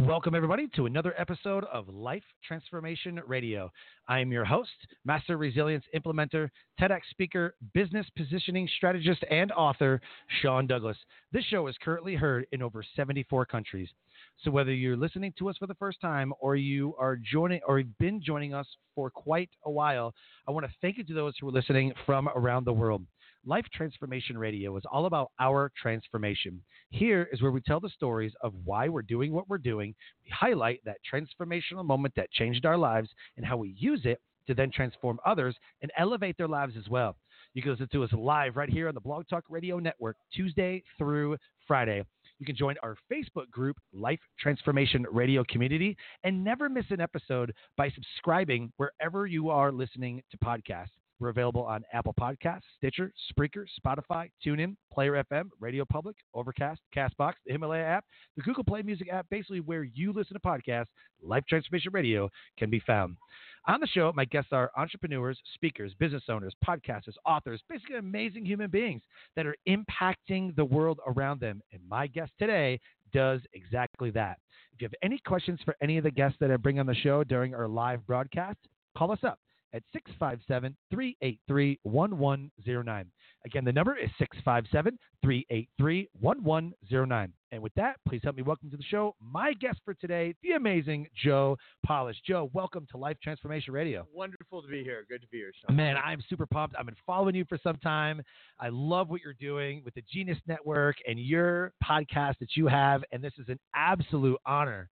[0.00, 3.70] Welcome, everybody, to another episode of Life Transformation Radio.
[4.08, 4.72] I am your host,
[5.04, 6.48] Master Resilience Implementer,
[6.80, 10.00] TEDx speaker, business positioning strategist, and author,
[10.42, 10.96] Sean Douglas.
[11.30, 13.88] This show is currently heard in over 74 countries.
[14.42, 17.78] So whether you're listening to us for the first time or you are joining or
[17.78, 18.66] have been joining us
[18.96, 20.12] for quite a while,
[20.48, 23.06] I want to thank you to those who are listening from around the world.
[23.46, 26.62] Life Transformation Radio is all about our transformation.
[26.88, 29.94] Here is where we tell the stories of why we're doing what we're doing.
[30.24, 34.54] We highlight that transformational moment that changed our lives and how we use it to
[34.54, 37.16] then transform others and elevate their lives as well.
[37.52, 40.82] You can listen to us live right here on the Blog Talk Radio Network, Tuesday
[40.96, 41.36] through
[41.68, 42.02] Friday.
[42.38, 47.52] You can join our Facebook group, Life Transformation Radio Community, and never miss an episode
[47.76, 50.88] by subscribing wherever you are listening to podcasts.
[51.24, 57.32] We're available on Apple Podcasts, Stitcher, Spreaker, Spotify, TuneIn, Player FM, Radio Public, Overcast, Castbox,
[57.46, 58.04] the Himalaya app,
[58.36, 60.88] the Google Play Music app, basically where you listen to podcasts,
[61.22, 63.16] Life Transformation Radio can be found.
[63.66, 68.68] On the show, my guests are entrepreneurs, speakers, business owners, podcasters, authors, basically amazing human
[68.68, 69.00] beings
[69.34, 71.62] that are impacting the world around them.
[71.72, 72.78] And my guest today
[73.14, 74.36] does exactly that.
[74.74, 76.94] If you have any questions for any of the guests that I bring on the
[76.94, 78.58] show during our live broadcast,
[78.94, 79.38] call us up
[79.74, 83.06] at 657 383 1109.
[83.44, 87.32] Again, the number is 657 383 1109.
[87.50, 90.52] And with that, please help me welcome to the show my guest for today, the
[90.52, 92.16] amazing Joe Polish.
[92.26, 94.06] Joe, welcome to Life Transformation Radio.
[94.12, 95.04] Wonderful to be here.
[95.08, 95.76] Good to be here, Sean.
[95.76, 96.76] Man, I'm super pumped.
[96.78, 98.22] I've been following you for some time.
[98.60, 103.02] I love what you're doing with the Genius Network and your podcast that you have.
[103.12, 104.88] And this is an absolute honor.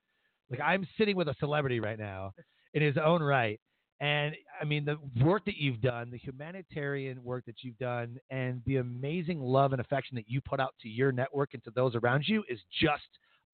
[0.51, 2.33] Like, I'm sitting with a celebrity right now
[2.75, 3.61] in his own right.
[4.01, 8.63] And I mean, the work that you've done, the humanitarian work that you've done, and
[8.65, 11.95] the amazing love and affection that you put out to your network and to those
[11.95, 13.03] around you is just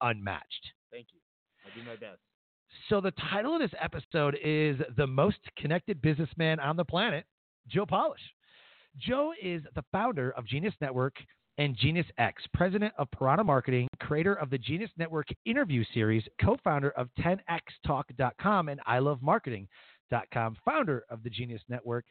[0.01, 0.71] unmatched.
[0.91, 1.19] Thank you.
[1.65, 2.19] I'll do my best.
[2.89, 7.25] So, the title of this episode is The Most Connected Businessman on the Planet,
[7.67, 8.21] Joe Polish.
[8.97, 11.15] Joe is the founder of Genius Network
[11.57, 16.55] and Genius X, president of Piranha Marketing, creator of the Genius Network interview series, co
[16.63, 19.67] founder of 10xtalk.com and I Love Marketing
[20.33, 22.05] com, founder of the Genius Network,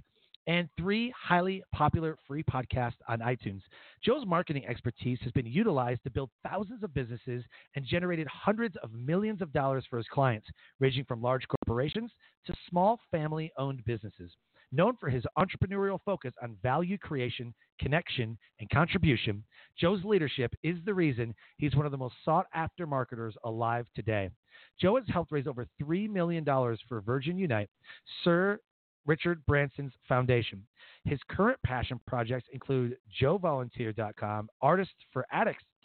[0.47, 3.63] and three highly popular free podcasts on iTunes.
[4.05, 8.93] Joe's marketing expertise has been utilized to build thousands of businesses and generated hundreds of
[8.93, 10.47] millions of dollars for his clients,
[10.79, 12.13] ranging from large corporations
[12.47, 14.31] to small family owned businesses.
[14.73, 19.45] Known for his entrepreneurial focus on value creation, connection, and contribution,
[19.79, 24.31] Joe's leadership is the reason he's one of the most sought after marketers alive today.
[24.81, 26.45] Joe has helped raise over $3 million
[26.89, 27.69] for Virgin Unite,
[28.25, 28.59] Sir
[29.07, 30.67] Richard Branson's foundation.
[31.05, 34.49] His current passion projects include joevolunteer.com,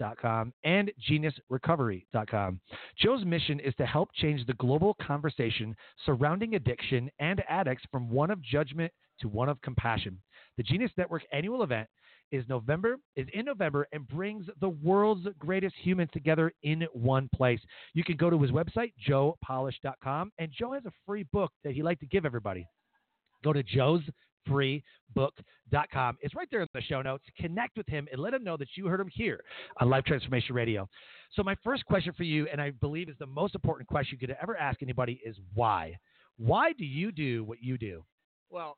[0.02, 2.60] artistsforaddicts.com, and geniusrecovery.com.
[2.98, 5.76] Joe's mission is to help change the global conversation
[6.06, 8.92] surrounding addiction and addicts from one of judgment
[9.22, 10.20] to one of compassion.
[10.58, 11.88] The Genius Network annual event
[12.32, 17.60] is November is in November and brings the world's greatest humans together in one place.
[17.94, 21.84] You can go to his website joepolish.com and Joe has a free book that he'd
[21.84, 22.66] like to give everybody.
[23.44, 23.64] Go to
[24.48, 26.18] joesfreebook.com.
[26.22, 27.24] It's right there in the show notes.
[27.40, 29.44] Connect with him and let him know that you heard him here
[29.80, 30.88] on Life Transformation Radio.
[31.36, 34.28] So my first question for you and I believe is the most important question you
[34.28, 35.98] could ever ask anybody is why?
[36.38, 38.04] Why do you do what you do?
[38.50, 38.78] Well,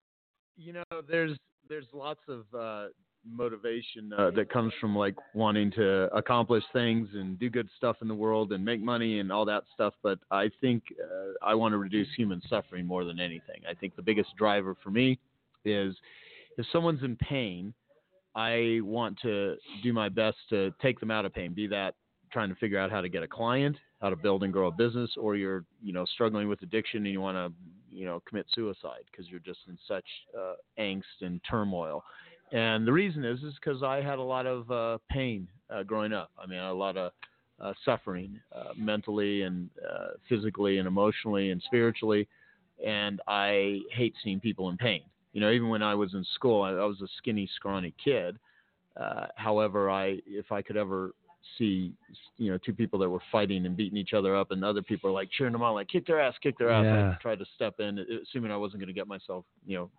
[0.56, 1.38] you know, there's
[1.68, 2.88] there's lots of uh,
[3.25, 8.07] motivation uh, that comes from like wanting to accomplish things and do good stuff in
[8.07, 9.94] the world and make money and all that stuff.
[10.03, 13.61] But I think uh, I want to reduce human suffering more than anything.
[13.70, 15.17] I think the biggest driver for me
[15.66, 15.96] is
[16.58, 17.74] if someone's in pain,
[18.36, 21.96] I want to do my best to take them out of pain, be that
[22.32, 24.72] trying to figure out how to get a client, how to build and grow a
[24.72, 27.54] business, or you're, you know, struggling with addiction and you want to,
[27.96, 30.06] you know, commit suicide because you're just in such
[30.38, 32.04] uh, angst and turmoil.
[32.52, 36.12] And the reason is is because I had a lot of uh, pain uh, growing
[36.12, 36.32] up.
[36.42, 37.12] I mean, a lot of
[37.60, 42.28] uh, suffering uh, mentally and uh, physically and emotionally and spiritually.
[42.86, 45.02] And I hate seeing people in pain.
[45.34, 48.38] You know, even when I was in school, I, I was a skinny, scrawny kid.
[48.96, 51.14] Uh, however, I if I could ever
[51.58, 51.91] see
[52.38, 55.09] you know two people that were fighting and beating each other up, and other people
[55.09, 56.84] are like cheering them on, like kick their ass, kick their ass.
[56.85, 57.16] Yeah.
[57.18, 59.90] I tried to step in, assuming I wasn't going to get myself you know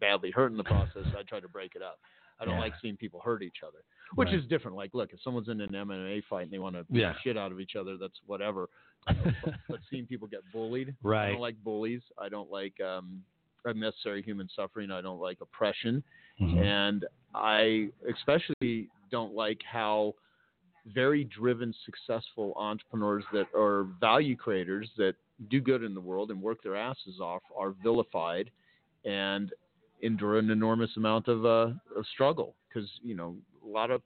[0.00, 1.04] badly hurt in the process.
[1.16, 2.00] I tried to break it up.
[2.40, 2.60] I don't Yeah.
[2.60, 3.78] like seeing people hurt each other,
[4.16, 4.34] which Right.
[4.38, 4.76] is different.
[4.76, 7.14] Like, look, if someone's in an MMA fight and they want to Yeah.
[7.22, 8.68] shit out of each other, that's whatever.
[9.08, 11.28] You know, but, but seeing people get bullied, right?
[11.28, 12.02] I don't like bullies.
[12.18, 13.22] I don't like um,
[13.64, 14.90] unnecessary human suffering.
[14.90, 16.02] I don't like oppression.
[16.40, 16.58] Mhm.
[16.62, 17.04] And
[17.34, 20.14] I especially don't like how
[20.86, 25.14] very driven, successful entrepreneurs that are value creators that
[25.48, 28.50] do good in the world and work their asses off are vilified
[29.04, 29.52] and
[30.02, 32.54] endure an enormous amount of, uh, of struggle.
[32.68, 34.02] Because, you know, a lot of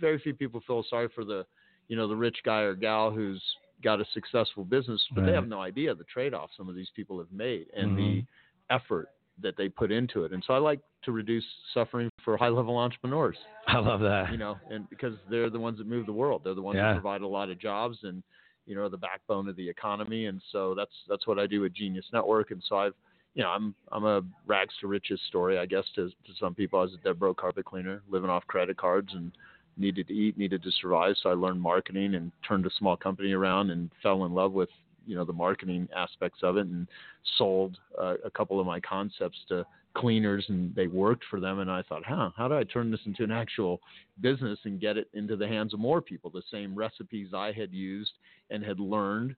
[0.00, 1.44] very few people feel sorry for the,
[1.88, 3.42] you know, the rich guy or gal who's
[3.82, 6.90] got a successful business, but they have no idea the trade off some of these
[6.94, 7.96] people have made and Mhm.
[7.96, 8.24] the
[8.72, 9.08] effort
[9.42, 10.32] that they put into it.
[10.32, 13.36] And so I like to reduce suffering for high level entrepreneurs,
[13.66, 14.30] I love that.
[14.30, 16.42] you know, and because they're the ones that move the world.
[16.44, 16.92] They're the ones Yeah.
[16.92, 18.22] that provide a lot of jobs and,
[18.66, 20.26] you know, the backbone of the economy.
[20.26, 22.50] And so that's that's what I do with Genius Network.
[22.50, 22.94] And so I've
[23.34, 26.78] you know, I'm I'm a rags to riches story, I guess, to to some people.
[26.78, 29.32] I was a dead broke carpet cleaner, living off credit cards and
[29.78, 31.14] needed to eat, needed to survive.
[31.22, 34.68] So I learned marketing and turned a small company around and fell in love with
[35.06, 36.88] you know the marketing aspects of it and
[37.36, 39.64] sold uh, a couple of my concepts to
[39.94, 43.00] cleaners and they worked for them and I thought, huh, how do I turn this
[43.06, 43.80] into an actual
[44.20, 46.30] business and get it into the hands of more people?
[46.30, 48.12] The same recipes I had used
[48.50, 49.34] and had learned,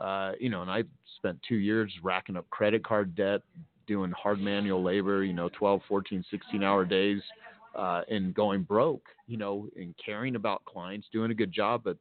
[0.00, 0.84] uh, you know, and I
[1.16, 3.42] spent two years racking up credit card debt,
[3.86, 7.22] doing hard manual labor, you know, 12, 14, 16 hour days,
[7.74, 11.96] uh, and going broke, you know, and caring about clients, doing a good job, but,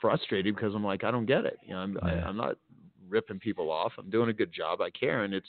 [0.00, 1.58] frustrated because I'm like, I don't get it.
[1.66, 2.08] You know, I'm, Yeah.
[2.08, 2.56] I, I'm not
[3.08, 3.92] ripping people off.
[3.98, 4.80] I'm doing a good job.
[4.80, 5.24] I care.
[5.24, 5.48] And it's,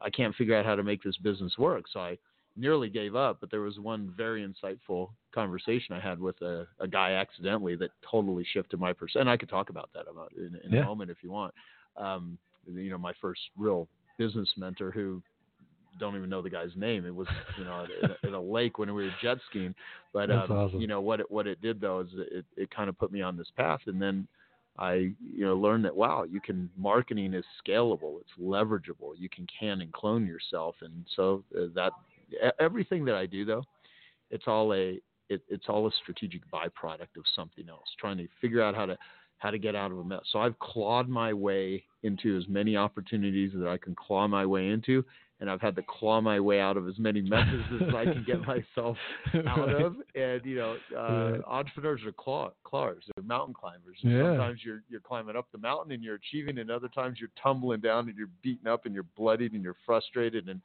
[0.00, 1.84] I can't figure out how to make this business work.
[1.92, 2.18] So I
[2.56, 6.88] nearly gave up, but there was one very insightful conversation I had with a, a
[6.88, 9.22] guy accidentally that totally shifted my percent.
[9.22, 10.82] And I could talk about that about in, in Yeah.
[10.82, 11.54] a moment if you want.
[11.96, 13.88] Um, you know, my first real
[14.18, 15.22] business mentor who
[15.98, 17.06] don't even know the guy's name.
[17.06, 17.28] It was,
[17.58, 19.74] you know, in a, in a lake when we were jet skiing.
[20.12, 20.80] But um, awesome.
[20.80, 23.22] you know what it what it did though is it it kind of put me
[23.22, 24.26] on this path, and then
[24.78, 29.12] I you know learned that wow, you can marketing is scalable, it's leverageable.
[29.16, 31.92] You can can and clone yourself, and so uh, that
[32.60, 33.64] everything that I do though,
[34.30, 37.88] it's all a it, it's all a strategic byproduct of something else.
[37.98, 38.96] Trying to figure out how to
[39.38, 40.22] how to get out of a mess.
[40.32, 44.68] So I've clawed my way into as many opportunities that I can claw my way
[44.68, 45.04] into,
[45.40, 48.24] and I've had to claw my way out of as many messes as I can
[48.24, 48.96] get myself
[49.46, 49.84] out Right.
[49.84, 49.96] of.
[50.14, 51.40] And you know, uh, Right.
[51.46, 53.02] entrepreneurs are claw, clawers.
[53.14, 53.98] They're mountain climbers.
[54.02, 54.30] And Yeah.
[54.36, 57.80] Sometimes you're you're climbing up the mountain and you're achieving, and other times you're tumbling
[57.80, 60.48] down and you're beaten up and you're bloodied and you're frustrated.
[60.48, 60.60] And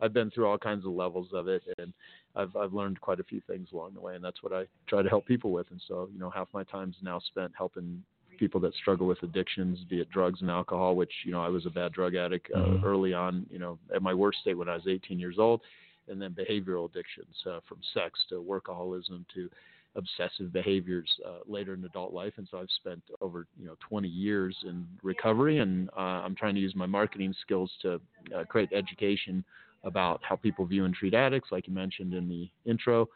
[0.00, 1.92] I've been through all kinds of levels of it, and
[2.36, 5.02] I've I've learned quite a few things along the way, and that's what I try
[5.02, 5.70] to help people with.
[5.70, 8.02] And so, you know, half my time's now spent helping
[8.38, 11.66] people that struggle with addictions, be it drugs and alcohol, which you know I was
[11.66, 12.84] a bad drug addict uh, Mhm.
[12.84, 13.46] early on.
[13.50, 15.60] You know, at my worst state when I was 18 years old,
[16.08, 19.50] and then behavioral addictions uh, from sex to workaholism to
[19.96, 22.34] obsessive behaviors uh, later in adult life.
[22.36, 26.54] And so I've spent over you know 20 years in recovery, and uh, I'm trying
[26.54, 28.00] to use my marketing skills to
[28.34, 29.44] uh, create education
[29.84, 33.08] about how people view and treat addicts, like you mentioned in the intro,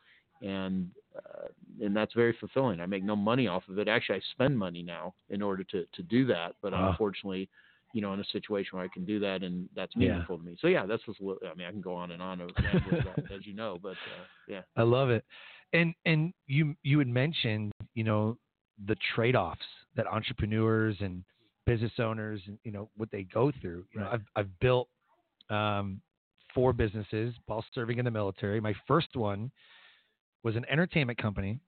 [0.43, 1.49] and uh,
[1.85, 2.81] and that's very fulfilling.
[2.81, 3.89] I make no money off of it.
[3.89, 6.91] Actually, I spend money now in order to to do that, but Wow.
[6.91, 7.49] unfortunately.
[7.95, 10.09] You know, in a situation where I can do that, and that's Yeah.
[10.09, 10.57] meaningful to me.
[10.63, 11.21] So yeah, that's just.
[11.21, 14.25] I mean, I can go on and on, about it, as you know, but uh,
[14.47, 14.63] yeah.
[14.77, 15.27] I love it.
[15.75, 18.39] And and you you had mentioned, you know,
[18.87, 19.61] the trade-offs
[19.95, 21.23] that entrepreneurs and
[21.67, 23.85] business owners, and you know, what they go through.
[23.93, 24.89] You know, I've I've built
[25.51, 26.01] um,
[26.55, 28.59] four businesses while serving in the military.
[28.59, 29.51] My first one
[30.43, 31.61] was an entertainment company,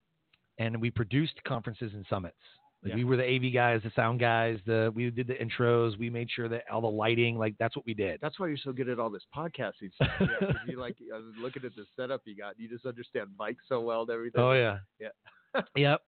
[0.59, 2.37] and we produced conferences and summits.
[2.83, 2.97] Like Yeah.
[2.97, 5.99] We were the AV guys, the sound guys, the we did the intros.
[5.99, 8.21] We made sure that all the lighting, like that's what we did.
[8.21, 10.11] That's why you're so good at all this podcasting stuff.
[10.21, 12.59] Yeah, you like I was uh, looking at the setup you got.
[12.59, 14.41] You just understand mics so well and everything.
[14.41, 14.79] Oh yeah.
[15.01, 15.63] Yeah.
[15.77, 16.03] yep.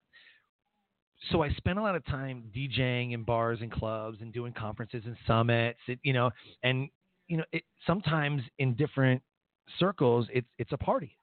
[1.32, 5.04] So I spent a lot of time DJing in bars and clubs and doing conferences
[5.06, 6.30] and summits, and, you know,
[6.62, 6.90] and
[7.28, 9.22] you know, it, sometimes in different
[9.80, 11.18] circles, it's it's a party.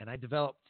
[0.00, 0.60] And I developed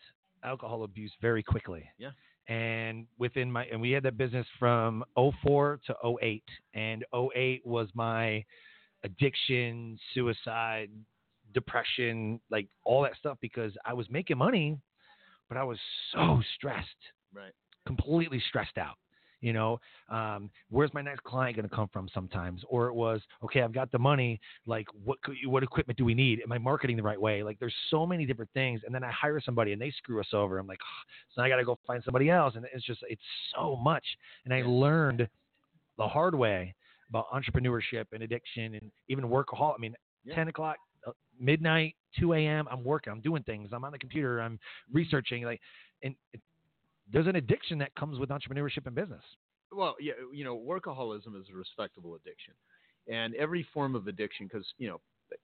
[0.45, 1.89] alcohol abuse very quickly.
[1.99, 2.11] Yeah.
[2.49, 5.05] And within my and we had that business from
[5.43, 8.45] 04 to 08, and 08 was my
[9.03, 10.91] addiction, suicide,
[11.55, 14.79] depression, like all that stuff because I was making money,
[15.49, 15.79] but I was
[16.13, 16.87] so stressed,
[17.33, 17.53] Right.
[17.87, 18.97] completely stressed out.
[19.47, 22.09] You know, um, where's my next client going to come from?
[22.13, 23.63] Sometimes, or it was okay.
[23.63, 24.41] I've got the money.
[24.67, 26.41] Like, what what equipment do we need?
[26.43, 27.45] Am I marketing the right way?
[27.45, 28.81] Like, there's so many different things.
[28.85, 30.59] And then I hire somebody and they screw us over.
[30.59, 32.55] I'm like, oh, so I got to go find somebody else.
[32.57, 33.23] And it's just it's
[33.55, 34.05] so much.
[34.47, 35.29] And I learned
[35.97, 36.75] the hard way
[37.09, 39.75] about entrepreneurship and addiction and even workaholic.
[39.77, 40.35] I mean, yeah.
[40.35, 40.77] 10 o'clock,
[41.07, 42.67] uh, midnight, 2 a.m.
[42.69, 44.59] I'm working, I'm doing things, I'm on the computer, I'm
[44.93, 45.45] researching.
[45.45, 45.61] Like,
[46.03, 46.17] and
[47.13, 49.23] there's an addiction that comes with entrepreneurship and business.
[49.73, 52.55] Well, yeah, you know, workaholism is a respectable addiction,
[53.13, 55.01] and every form of addiction, because you know,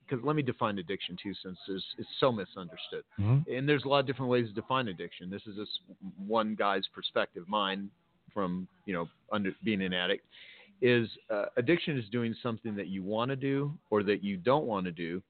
[0.08, 3.04] because let me define addiction too, since it's, it's so misunderstood.
[3.18, 3.52] Mm-hmm.
[3.52, 5.28] And there's a lot of different ways to define addiction.
[5.28, 5.80] This is just
[6.24, 7.90] one guy's perspective, mine
[8.32, 10.24] from you know under being an addict
[10.80, 14.66] is uh, addiction is doing something that you want to do or that you don't
[14.66, 15.22] want to do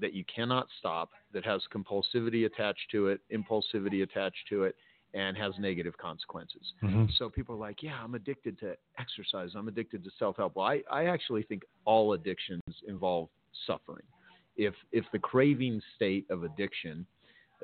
[0.00, 4.74] that you cannot stop that has compulsivity attached to it impulsivity attached to it
[5.14, 6.72] and has negative consequences.
[6.82, 7.06] Mm-hmm.
[7.18, 9.50] so people are like yeah i'm addicted to exercise.
[9.56, 10.56] I'm addicted to self-help.
[10.56, 13.28] Well I, I actually think all addictions involve
[13.66, 14.04] suffering.
[14.56, 17.06] If if the craving state of addiction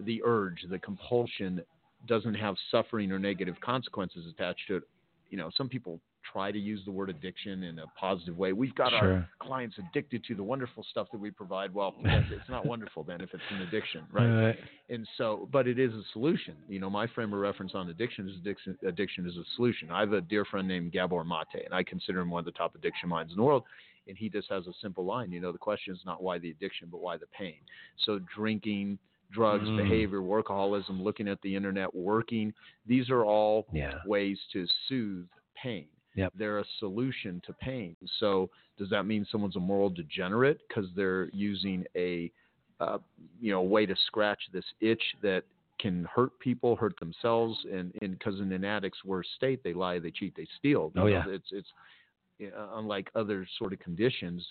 [0.03, 1.62] the urge the compulsion
[2.07, 4.83] doesn't have suffering or negative consequences attached to it
[5.31, 6.00] you know some people
[6.33, 8.52] try to use the word addiction in a positive way.
[8.52, 8.99] We've got sure.
[8.99, 11.73] our clients addicted to the wonderful stuff that we provide.
[11.75, 14.47] Well, it's not wonderful then if it's an addiction, right?
[14.47, 14.56] right?
[14.88, 16.54] And so, but it is a solution.
[16.68, 19.90] You know, my frame of reference on addiction is addiction, addiction is a solution.
[19.90, 22.52] I have a dear friend named Gabor Mate, and I consider him one of the
[22.52, 23.64] top addiction minds in the world.
[24.09, 25.33] And he just has a simple line.
[25.33, 27.56] You know, the question is not why the addiction, but why the pain.
[28.04, 28.99] So drinking
[29.33, 29.76] drugs, mm.
[29.76, 32.52] behavior, workaholism, looking at the internet, working.
[32.87, 33.95] These are all yeah.
[34.06, 35.26] ways to soothe
[35.61, 35.87] pain.
[36.16, 36.32] Yep.
[36.37, 37.94] They're a solution to pain.
[38.18, 42.32] So does that mean someone's a moral degenerate because they're using a
[42.80, 42.99] uh,
[43.40, 45.44] you know way to scratch this itch that
[45.78, 50.11] can hurt people, hurt themselves, and because in an addict's worst state, they lie, they
[50.11, 50.90] cheat, they steal.
[50.96, 51.25] Oh yeah.
[51.28, 51.68] It's it's
[52.75, 54.46] unlike other sort of conditions,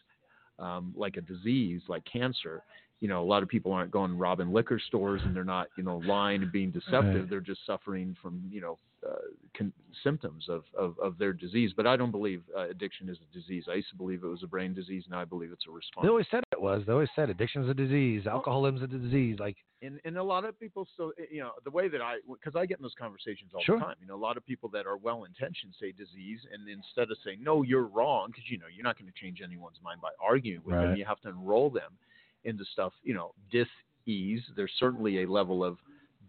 [0.60, 2.64] um, like a disease like cancer.
[3.02, 5.84] You know, a lot of people aren't going robbing liquor stores and they're not, you
[5.84, 7.22] know, lying and being deceptive.
[7.22, 7.30] Right.
[7.30, 9.16] They're just suffering from, you know, uh,
[9.56, 9.74] con-
[10.04, 11.72] symptoms of, of, of, their disease.
[11.76, 13.66] But I don't believe uh, addiction is a disease.
[13.70, 15.04] I used to believe it was a brain disease.
[15.10, 16.06] Now I believe it's a response.
[16.06, 16.84] They always said it was.
[16.88, 18.26] They always said addiction is a disease.
[18.26, 19.38] Alcoholism is a disease.
[19.40, 22.18] Like, and, and a lot of people still, eh, you know, the way that I,
[22.32, 23.78] because I get in those conversations all sure.
[23.78, 23.96] the time.
[24.02, 27.18] You know, a lot of people that are well intentioned say disease, and instead of
[27.24, 30.10] saying no, you're wrong, because you know you're not going to change anyone's mind by
[30.24, 30.88] arguing with right.
[30.88, 30.96] them.
[30.96, 31.92] You have to enroll them
[32.46, 32.94] into stuff.
[33.04, 34.42] You know, dis-ease.
[34.56, 35.78] There's certainly a level of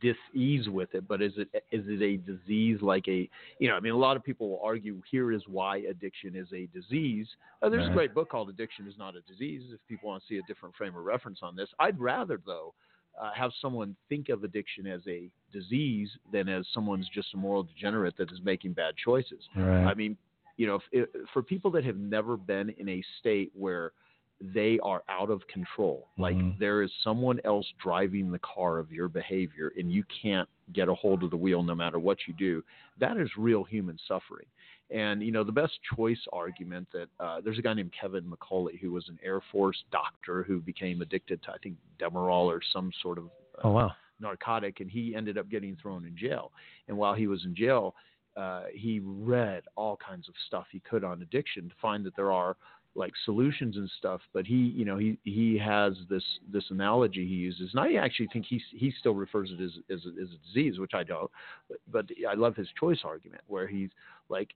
[0.01, 3.81] dis-ease with it, but is it is it a disease like a you know I
[3.81, 7.27] mean a lot of people will argue here is why addiction is a disease.
[7.63, 7.93] Uh, there's right.
[7.93, 9.63] a great book called Addiction is Not a Disease.
[9.73, 12.75] If people want to see a different frame of reference on this, I'd rather though
[13.21, 17.63] uh, have someone think of addiction as a disease than as someone's just a moral
[17.63, 19.49] degenerate that is making bad choices.
[19.57, 19.85] Right.
[19.85, 20.17] I mean,
[20.57, 23.93] you know, if, if, for people that have never been in a state where
[24.41, 26.09] they are out of control.
[26.19, 26.59] Like mm-hmm.
[26.59, 30.95] there is someone else driving the car of your behavior and you can't get a
[30.95, 32.63] hold of the wheel no matter what you do.
[33.01, 34.47] That is real human suffering.
[34.91, 38.79] And you know the best choice argument that uh, there's a guy named Kevin McCauley
[38.79, 42.93] who was an Air Force doctor who became addicted to I think Demerol or some
[43.03, 46.53] sort of uh, oh wow narcotic, and he ended up getting thrown in jail.
[46.89, 47.95] And while he was in jail,
[48.37, 52.33] uh, he read all kinds of stuff he could on addiction to find that there
[52.33, 52.57] are
[52.97, 54.21] like solutions and stuff.
[54.33, 58.29] But he, you know, he he has this this analogy he uses, and I actually
[58.33, 61.31] think he he still refers it as as, as a disease, which I don't.
[61.69, 63.91] But, but I love his choice argument, where he's
[64.29, 64.49] like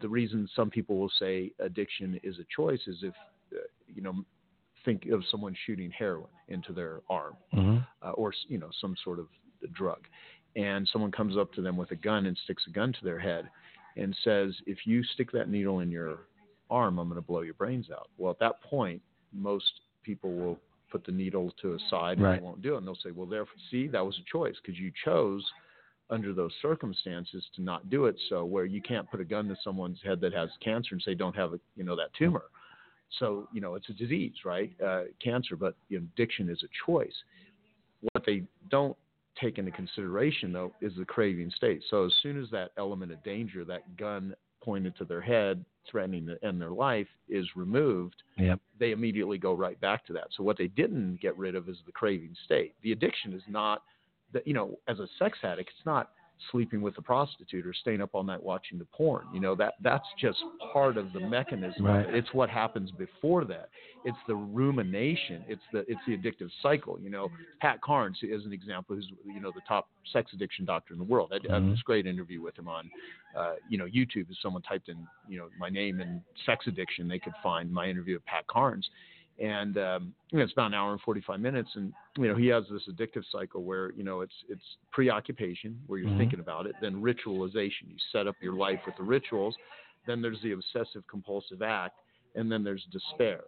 [0.00, 3.14] the reason some people will say addiction is a choice is if
[3.52, 4.14] uh, you know
[4.84, 7.78] think of someone shooting heroin into their arm mm-hmm.
[8.02, 9.26] uh, or you know some sort of
[9.74, 10.00] drug
[10.56, 13.18] and someone comes up to them with a gun and sticks a gun to their
[13.18, 13.48] head
[13.96, 16.20] and says if you stick that needle in your
[16.70, 18.08] arm, I'm going to blow your brains out.
[18.18, 19.70] Well, at that point, most
[20.02, 20.58] people will
[20.90, 22.32] put the needle to a side right.
[22.32, 22.78] and they won't do it.
[22.78, 25.44] And they'll say, well, therefore, see, that was a choice because you chose
[26.10, 28.16] under those circumstances to not do it.
[28.28, 31.14] So where you can't put a gun to someone's head that has cancer and say,
[31.14, 32.44] don't have a, you know, that tumor.
[33.18, 34.72] So, you know, it's a disease, right?
[34.84, 37.14] Uh, cancer, but you know, addiction is a choice.
[38.12, 38.96] What they don't
[39.40, 41.82] take into consideration though is the craving state.
[41.90, 46.26] So as soon as that element of danger, that gun pointed to their head, threatening
[46.26, 48.60] to end their life, is removed, yep.
[48.78, 50.28] they immediately go right back to that.
[50.36, 52.74] So what they didn't get rid of is the craving state.
[52.82, 53.82] The addiction is not
[54.32, 56.10] that you know, as a sex addict, it's not
[56.50, 59.26] sleeping with a prostitute or staying up all night watching the porn.
[59.32, 60.38] You know that that's just
[60.72, 61.84] part of the mechanism.
[61.84, 62.06] Right.
[62.14, 63.68] It's what happens before that.
[64.04, 65.44] It's the rumination.
[65.48, 66.98] It's the it's the addictive cycle.
[67.00, 67.28] You know,
[67.60, 68.96] Pat Carnes is an example.
[68.96, 71.32] Who's you know the top sex addiction doctor in the world.
[71.32, 72.90] I, I had this great interview with him on,
[73.36, 74.30] uh, you know, YouTube.
[74.30, 77.86] If someone typed in you know my name and sex addiction, they could find my
[77.88, 78.88] interview with Pat Carnes
[79.38, 82.46] and um, you know, it's about an hour and 45 minutes and you know he
[82.48, 86.18] has this addictive cycle where you know it's it's preoccupation where you're Mhm.
[86.18, 89.56] thinking about it then ritualization you set up your life with the rituals
[90.06, 91.94] then there's the obsessive compulsive act
[92.34, 93.44] and then there's despair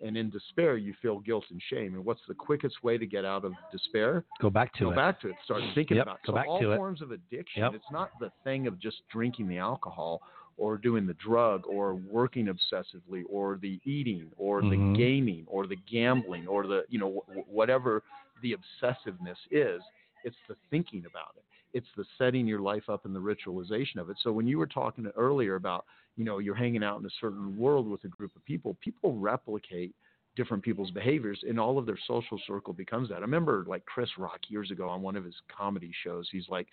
[0.00, 3.24] and in despair you feel guilt and shame and what's the quickest way to get
[3.24, 4.90] out of despair Go back to it.
[4.90, 6.76] go back to it start thinking Yep, about it go so all to it.
[6.76, 7.74] forms of addiction Yep.
[7.74, 10.22] it's not the thing of just drinking the alcohol
[10.56, 14.70] or doing the drug or working obsessively or the eating or Mhm.
[14.70, 18.02] the gaming or the gambling or the you know wh- whatever
[18.42, 19.82] the obsessiveness is
[20.24, 24.10] it's the thinking about it it's the setting your life up and the ritualization of
[24.10, 25.84] it so when you were talking earlier about
[26.16, 29.14] you know you're hanging out in a certain world with a group of people people
[29.16, 29.94] replicate
[30.36, 33.18] different people's behaviors and all of their social circle becomes that.
[33.18, 36.66] I remember like Chris Rock years ago on one of his comedy shows, he's like,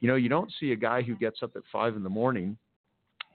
[0.00, 2.56] you know, you don't see a guy who gets up at five in the morning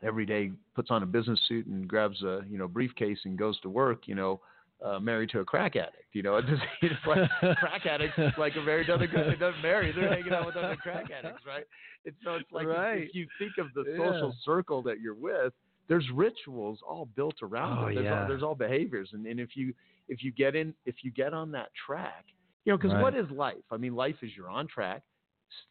[0.04, 3.60] every day, puts on a business suit and grabs a, you know, briefcase and goes
[3.62, 4.42] to work, you know,
[4.84, 6.14] uh, married to a crack addict.
[6.14, 6.36] You know,
[6.82, 9.92] it's like crack addicts is like a married other guy that doesn't marry.
[9.94, 11.64] They're hanging out with other crack addicts, right?
[12.06, 13.04] It's so it's like if- Right.
[13.04, 13.98] if you think of the Yeah.
[13.98, 15.54] social circle that you're with,
[15.88, 17.94] there's rituals all built around Oh, it.
[17.96, 18.22] There's, yeah.
[18.22, 19.74] all, there's all behaviors, and, and if you
[20.10, 22.26] if you get in if you get on that track,
[22.66, 23.02] you know, because Right.
[23.02, 23.64] what is life?
[23.72, 25.02] I mean, life is you're on track,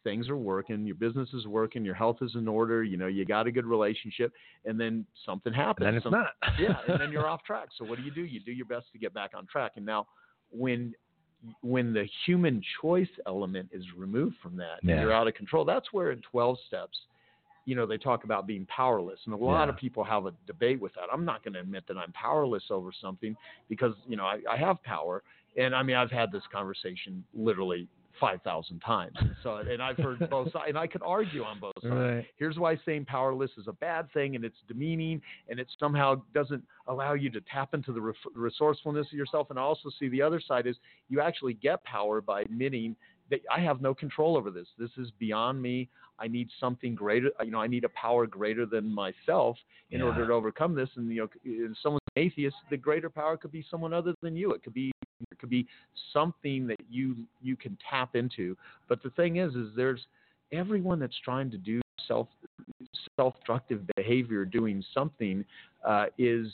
[0.03, 3.25] things are working, your business is working, your health is in order, you know, you
[3.25, 4.33] got a good relationship,
[4.65, 5.85] and then something happens.
[5.85, 6.27] then it's not.
[6.59, 7.69] yeah, and then you're off track.
[7.77, 8.23] So what do you do?
[8.23, 9.73] You do your best to get back on track.
[9.75, 10.07] And now,
[10.51, 10.93] when
[11.61, 15.01] when the human choice element is removed from that, and Yeah.
[15.01, 15.65] you're out of control.
[15.65, 16.97] That's where in 12 steps,
[17.65, 19.69] you know, they talk about being powerless, and a lot Yeah.
[19.69, 21.09] of people have a debate with that.
[21.11, 23.35] I'm not going to admit that I'm powerless over something
[23.69, 25.23] because you know I, I have power,
[25.57, 27.87] and I mean I've had this conversation literally
[28.23, 29.17] 5,000 times.
[29.43, 32.25] So and I've heard both sides, and I could argue on both sides Right.
[32.37, 36.63] here's why saying powerless is a bad thing and it's demeaning and it somehow doesn't
[36.87, 40.21] allow you to tap into the re- resourcefulness of yourself and I also see the
[40.21, 40.77] other side is
[41.09, 42.95] you actually get power by admitting
[43.29, 47.29] that I have no control over this this is beyond me I need something greater
[47.43, 49.57] you know I need a power greater than myself
[49.91, 50.05] in Yeah.
[50.07, 51.75] order to overcome this and you know an
[52.15, 54.91] atheist the greater power could be someone other than you it could be
[55.31, 55.65] it could be
[56.11, 58.55] something that you you can tap into
[58.87, 60.05] but the thing is is there's
[60.51, 62.27] everyone that's trying to do self
[63.15, 65.43] self-destructive behavior doing something
[65.85, 66.47] uh, is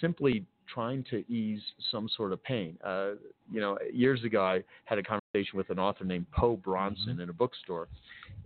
[0.00, 1.60] simply trying to ease
[1.92, 2.76] some sort of pain.
[2.84, 3.10] Uh,
[3.52, 7.28] you know, years ago I had a conversation with an author named Po Bronson in
[7.28, 7.88] a bookstore,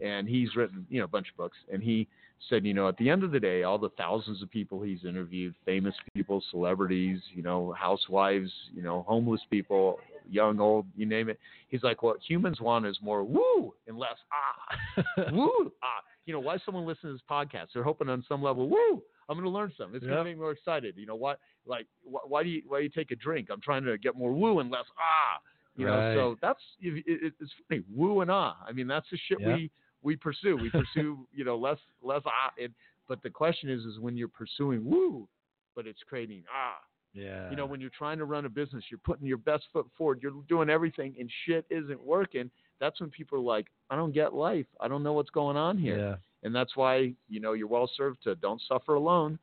[0.00, 2.08] and he's written you know a bunch of books, and he
[2.48, 5.04] said, you know, at the end of the day, all the thousands of people he's
[5.04, 9.98] interviewed, famous people, celebrities, you know, housewives, you know, homeless people,
[10.28, 11.38] young, old, you name it.
[11.68, 15.04] He's like, what humans want is more woo and less ah.
[15.32, 16.02] woo, ah.
[16.24, 17.68] You know, why someone listens to this podcast?
[17.74, 19.96] They're hoping on some level, woo, I'm going to learn something.
[19.96, 20.94] It's going to make me more excited.
[20.96, 23.48] You know, what, like, wh- why do you, why do you take a drink?
[23.52, 25.40] I'm trying to get more woo and less ah.
[25.80, 26.14] You Right.
[26.14, 28.56] know, so that's, it, it, it's funny, woo and ah.
[28.66, 29.56] I mean, that's the shit Yep.
[29.56, 29.70] we,
[30.02, 30.56] we pursue.
[30.56, 32.52] We pursue, you know, less, less ah.
[32.62, 32.72] And,
[33.08, 35.28] but the question is, is when you're pursuing woo,
[35.74, 36.76] but it's creating ah.
[37.12, 37.50] Yeah.
[37.50, 40.20] You know, when you're trying to run a business, you're putting your best foot forward,
[40.22, 42.50] you're doing everything, and shit isn't working.
[42.78, 44.66] That's when people are like, I don't get life.
[44.80, 45.98] I don't know what's going on here.
[45.98, 46.14] Yeah.
[46.44, 49.38] And that's why, you know, you're well served to don't suffer alone.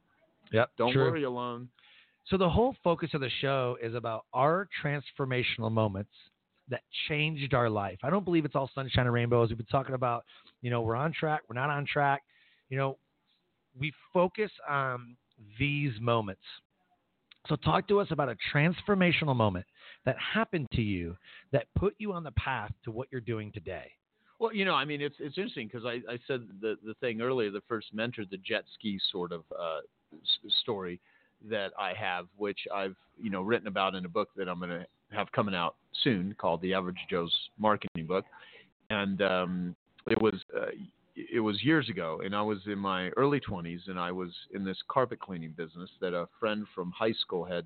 [0.51, 0.69] Yep.
[0.77, 1.03] Don't true.
[1.11, 1.67] worry alone.
[2.29, 6.11] So the whole focus of the show is about our transformational moments
[6.69, 7.97] that changed our life.
[8.03, 9.49] I don't believe it's all sunshine and rainbows.
[9.49, 10.25] We've been talking about,
[10.61, 12.23] you know, we're on track, we're not on track.
[12.69, 12.97] You know,
[13.79, 15.15] we focus on
[15.57, 16.41] these moments.
[17.47, 19.65] So talk to us about a transformational moment
[20.05, 21.15] that happened to you
[21.53, 23.89] that put you on the path to what you're doing today.
[24.39, 27.21] Well, you know, I mean, it's it's interesting because I, I said the the thing
[27.21, 29.79] earlier, the first mentor, the jet ski sort of uh,
[30.13, 30.99] s- story
[31.49, 34.71] that I have, which I've you know written about in a book that I'm going
[34.71, 38.25] to have coming out soon called The Average Joe's Marketing Book,
[38.89, 39.75] and um,
[40.09, 40.67] it was uh,
[41.15, 44.63] it was years ago, and I was in my early 20s, and I was in
[44.63, 47.65] this carpet cleaning business that a friend from high school had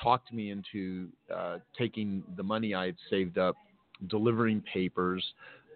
[0.00, 3.56] talked me into uh, taking the money I had saved up,
[4.08, 5.24] delivering papers,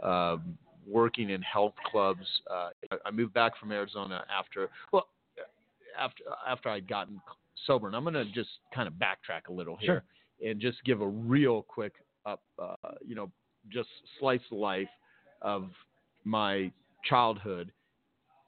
[0.03, 0.57] um,
[0.89, 2.25] working in health clubs.
[2.51, 2.71] Uh,
[3.05, 5.09] I moved back from Arizona after well
[5.99, 7.21] after after I'd gotten
[7.67, 10.05] sober, and I'm going to just kind of backtrack a little here
[10.45, 12.75] and just give a real quick up, uh,
[13.07, 13.31] you know,
[13.73, 14.89] just slice life
[15.43, 15.69] of
[16.25, 16.71] my
[17.05, 17.73] childhood.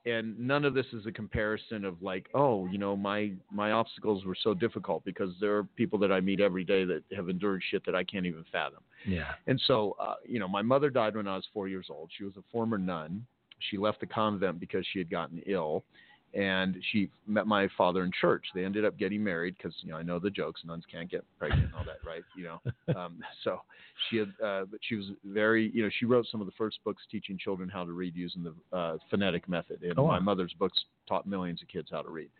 [0.06, 4.24] And none of this is a comparison of like oh you know my my obstacles
[4.24, 7.62] were so difficult because there are people that i meet every day that have endured
[7.70, 8.80] shit that i can't even fathom.
[9.06, 9.32] Yeah.
[9.48, 12.10] and so uh, you know my mother died when i was four years old.
[12.16, 13.26] She was a former nun.
[13.58, 15.84] She left the convent because she had gotten ill
[16.38, 18.46] and she met my father in church.
[18.54, 21.24] They ended up getting married because you know i know the jokes nuns can't get
[21.38, 22.60] pregnant and all that right you know?
[22.96, 23.60] Um, so
[24.08, 26.78] she had uh, but she was very you know she wrote some of the first
[26.84, 30.12] books teaching children how to read using the uh, phonetic method and Oh, wow.
[30.12, 32.30] my mother's books taught millions of kids how to read.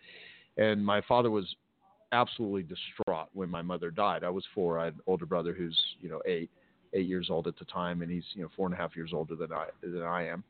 [0.57, 1.55] And my father was
[2.13, 4.25] absolutely distraught when my mother died.
[4.25, 6.51] I was four i had an older brother who's you know eight
[6.95, 9.11] eight years old at the time and he's you know four and a half years
[9.13, 10.43] older than i than i am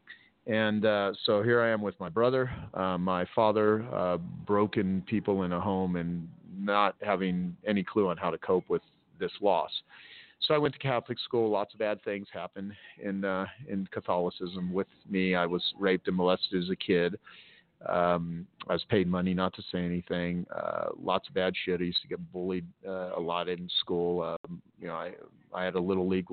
[0.48, 5.42] and uh, so here I am with my brother, uh, my father, uh, broken people
[5.42, 6.26] in a home, and
[6.58, 8.82] not having any clue on how to cope with
[9.20, 9.70] this loss.
[10.40, 11.50] So I went to Catholic school.
[11.50, 15.34] Lots of bad things happened in uh, in Catholicism with me.
[15.34, 17.18] I was raped and molested as a kid.
[17.86, 20.46] Um, I was paid money not to say anything.
[20.54, 21.80] Uh, lots of bad shit.
[21.80, 24.22] I used to get bullied uh, a lot in school.
[24.22, 25.12] Um, you know, I
[25.52, 26.26] I had a little league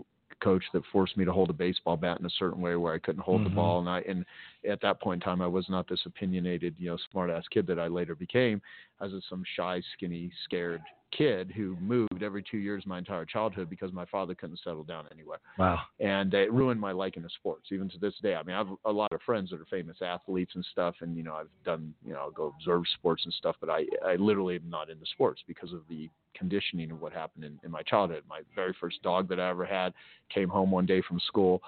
[0.46, 3.00] coach that forced me to hold a baseball bat in a certain way where I
[3.00, 3.46] couldn't hold Mhm.
[3.46, 4.26] the ball, and I and
[4.64, 7.66] at that point in time I was not this opinionated, you know, smart ass kid
[7.68, 8.62] that I later became.
[9.02, 10.84] I was some shy, skinny, scared
[11.18, 15.06] kid who moved every two years my entire childhood because my father couldn't settle down
[15.12, 15.80] anywhere Wow.
[16.00, 18.36] and it ruined my liking of sports even to this day.
[18.36, 21.16] I mean, I have a lot of friends that are famous athletes and stuff, and
[21.16, 24.16] you know, I've done, you know, I'll go observe sports and stuff, but I, I
[24.16, 27.82] literally am not into sports because of the conditioning of what happened in, in my
[27.84, 28.24] childhood.
[28.28, 29.94] My very first dog that I ever had
[30.34, 31.62] came home one day from school.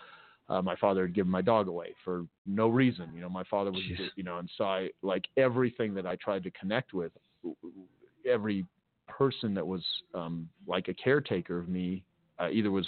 [0.49, 3.09] Uh, my father had given my dog away for no reason.
[3.13, 4.09] You know, my father was, Jeez.
[4.15, 7.11] you know, and so I like everything that I tried to connect with,
[8.29, 8.65] every
[9.07, 12.03] person that was um, like a caretaker of me
[12.39, 12.87] uh, either was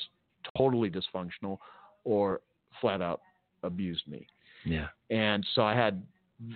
[0.58, 1.58] totally dysfunctional
[2.03, 2.41] or
[2.82, 3.21] flat out
[3.63, 4.25] abused me.
[4.65, 4.88] Yeah.
[5.10, 6.01] And so I had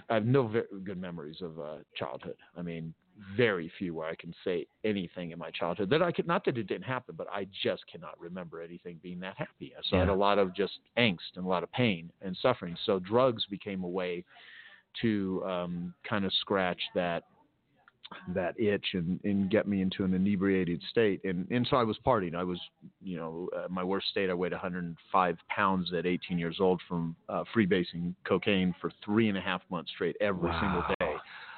[0.10, 2.38] I have no very good memories of uh, childhood.
[2.58, 2.94] I mean,
[3.36, 6.58] very few where I can say anything in my childhood that I could not that
[6.58, 9.74] it didn't happen, but I just cannot remember anything being that happy.
[9.90, 12.76] So I had a lot of just angst and a lot of pain and suffering.
[12.86, 14.24] So drugs became a way
[15.02, 17.24] to um, kind of scratch that
[18.34, 21.22] that itch and, and get me into an inebriated state.
[21.24, 22.36] And, and so I was partying.
[22.36, 22.60] I was,
[23.02, 27.16] you know, uh, my worst state, I weighed 105 pounds at 18 years old from
[27.30, 31.16] uh, freebasing cocaine for three and a half months straight every single day.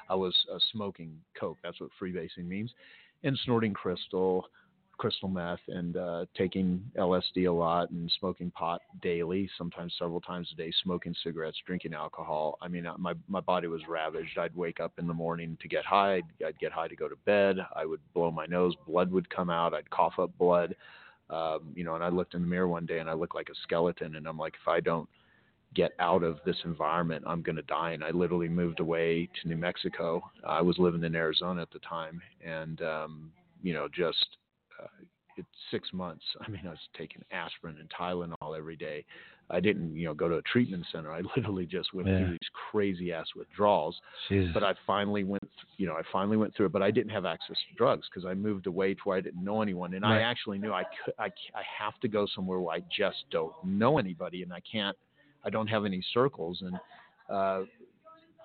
[0.08, 1.58] I was uh, smoking coke.
[1.62, 2.70] That's what freebasing means.
[3.24, 4.46] And snorting crystal,
[4.98, 10.48] crystal meth, and uh, taking LSD a lot and smoking pot daily, sometimes several times
[10.52, 12.58] a day, smoking cigarettes, drinking alcohol.
[12.60, 14.38] I mean, uh, my my body was ravaged.
[14.38, 16.16] I'd wake up in the morning to get high.
[16.16, 17.56] I'd, I'd get high to go to bed.
[17.74, 18.74] I would blow my nose.
[18.86, 19.74] Blood would come out.
[19.74, 20.74] I'd cough up blood.
[21.28, 23.48] Um, you know, and I looked in the mirror one day and I looked like
[23.48, 24.14] a skeleton.
[24.14, 25.08] And I'm like, if I don't
[25.74, 27.92] get out of this environment, I'm going to die.
[27.92, 30.22] And I literally moved away to New Mexico.
[30.46, 33.32] I was living in Arizona at the time, and um,
[33.62, 34.38] you know, just
[34.82, 34.86] uh,
[35.36, 36.24] it's six months.
[36.46, 39.04] I mean, I was taking aspirin and Tylenol every day.
[39.48, 41.12] I didn't, you know, go to a treatment center.
[41.12, 42.18] I literally just went Yeah.
[42.18, 44.00] through these crazy ass withdrawals.
[44.28, 44.50] Jesus.
[44.52, 46.72] But I finally went, th- you know, I finally went through it.
[46.72, 49.44] But I didn't have access to drugs because I moved away to where I didn't
[49.44, 51.30] know anyone, and I actually knew I could, I
[51.78, 54.96] have to go somewhere where I just don't know anybody, and I can't,
[55.44, 56.76] I don't have any circles, and
[57.30, 57.64] uh,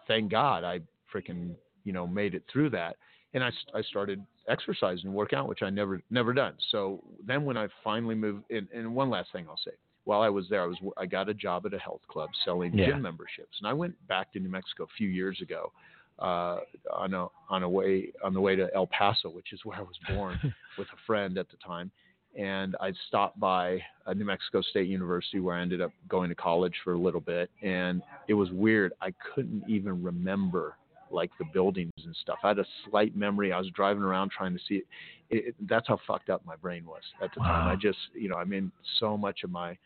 [0.08, 0.82] thank God I
[1.14, 2.98] freaking, you know, made it through that,
[3.34, 6.54] and I, I started exercising and work out, which I never never done.
[6.72, 9.72] So then when I finally moved, and, and one last thing I'll say.
[10.04, 12.74] While I was there, I was I got a job at a health club selling
[12.76, 12.88] Yeah.
[12.88, 15.72] gym memberships, and I went back to New Mexico a few years ago
[16.18, 16.58] uh,
[16.92, 19.82] on a on a way on the way to El Paso, which is where I
[19.82, 20.40] was born,
[20.78, 21.92] with a friend at the time.
[22.36, 26.36] And I stopped by uh, New Mexico State University, where I ended up going to
[26.36, 27.52] college for a little bit.
[27.62, 28.94] And it was weird.
[29.02, 30.78] I couldn't even remember
[31.14, 32.38] like the buildings and stuff.
[32.44, 33.52] I had a slight memory.
[33.52, 34.86] I was driving around trying to see it.
[35.30, 37.68] it, it that's how fucked up my brain was at the time.
[37.68, 39.78] I just, you know, I mean, so much of my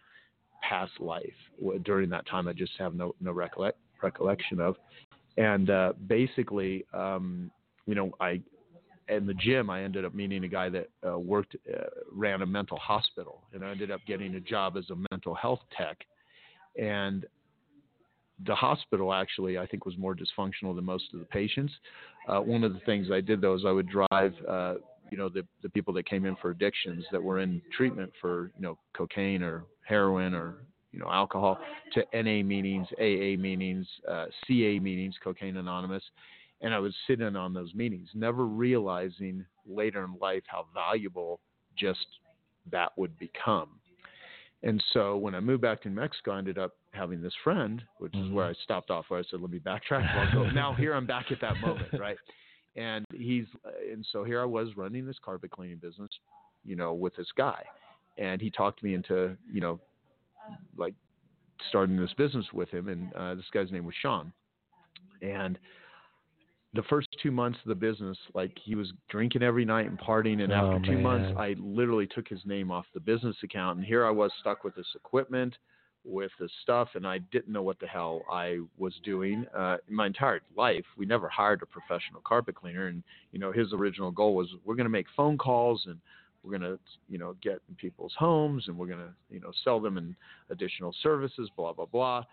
[0.67, 1.23] past life
[1.83, 4.75] during that time, I just have no no recollect, recollection of.
[5.37, 7.51] And uh, basically, um,
[7.85, 8.41] you know, I
[9.07, 12.45] in the gym, I ended up meeting a guy that uh, worked uh, ran a
[12.45, 15.97] mental hospital, and I ended up getting a job as a mental health tech.
[16.79, 17.25] And
[18.45, 21.73] the hospital actually, I think, was more dysfunctional than most of the patients.
[22.27, 24.75] Uh, one of the things I did though is I would drive, uh,
[25.09, 28.51] you know, the the people that came in for addictions that were in treatment for
[28.57, 30.55] you know cocaine or heroin or
[30.91, 31.59] you know alcohol
[31.93, 36.03] to NA meetings, AA meetings, uh, CA meetings, Cocaine Anonymous,
[36.61, 41.39] and I would sit in on those meetings, never realizing later in life how valuable
[41.77, 42.05] just
[42.71, 43.69] that would become.
[44.63, 48.15] And so when I moved back to Mexico, I ended up having this friend, which
[48.15, 49.05] is where I stopped off.
[49.09, 52.17] Where I said, "Let me backtrack." Well, now here I'm back at that moment, right?
[52.75, 53.45] And he's
[53.91, 56.09] and so here I was running this carpet cleaning business,
[56.63, 57.63] you know, with this guy,
[58.17, 59.79] and he talked me into, you know,
[60.77, 60.93] like
[61.69, 62.89] starting this business with him.
[62.89, 64.31] And uh, this guy's name was Sean,
[65.21, 65.57] and
[66.73, 70.41] the first two months of the business, like he was drinking every night and partying.
[70.43, 71.33] And Oh, after two months.
[71.39, 73.77] I literally took his name off the business account.
[73.77, 75.55] And here I was stuck with this equipment,
[76.05, 79.45] with this stuff, and I didn't know what the hell I was doing.
[79.55, 82.87] Uh, my entire life, we never hired a professional carpet cleaner.
[82.87, 85.97] And, you know, his original goal was we're going to make phone calls and
[86.43, 89.51] we're going to, you know, get in people's homes and we're going to, you know,
[89.63, 90.15] sell them in
[90.49, 92.23] additional services, blah, blah, blah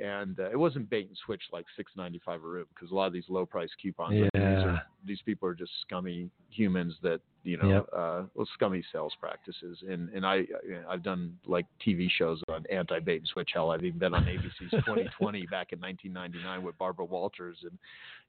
[0.00, 2.94] and uh, it wasn't bait and switch like six ninety five a room because a
[2.94, 4.12] lot of these low price coupons.
[4.12, 7.86] Mean, these, are, these people are just scummy humans that you know, Yep.
[7.96, 9.78] uh, well, scummy sales practices.
[9.88, 10.44] And and I
[10.88, 13.50] I've done like TV shows on anti bait and switch.
[13.54, 17.78] Hell, I've even been on ABC's 2020 back in 1999 with Barbara Walters and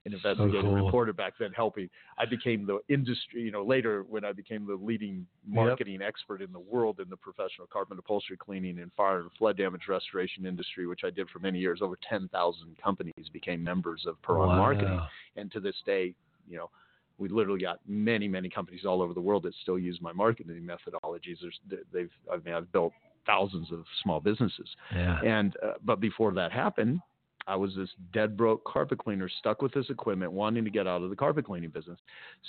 [0.05, 0.73] an investigative cool.
[0.73, 1.89] reporter back then helping.
[2.17, 6.51] I became the industry, you know, later when I became the leading marketing expert in
[6.51, 10.87] the world in the professional carpet upholstery cleaning and fire and flood damage restoration industry,
[10.87, 11.79] which I did for many years.
[11.81, 14.57] Over 10,000 companies became members of Piranha Wow.
[14.57, 14.99] Marketing.
[15.35, 16.15] And to this day,
[16.47, 16.69] you know,
[17.17, 20.65] we literally got many, many companies all over the world that still use my marketing
[20.65, 21.37] methodologies.
[21.41, 21.59] There's,
[21.91, 22.93] they've, I mean, I've built
[23.25, 24.67] thousands of small businesses.
[24.95, 25.19] Yeah.
[25.21, 27.01] And uh, but before that happened,
[27.49, 31.01] I was this dead broke carpet cleaner stuck with this equipment, wanting to get out
[31.01, 31.97] of the carpet cleaning business.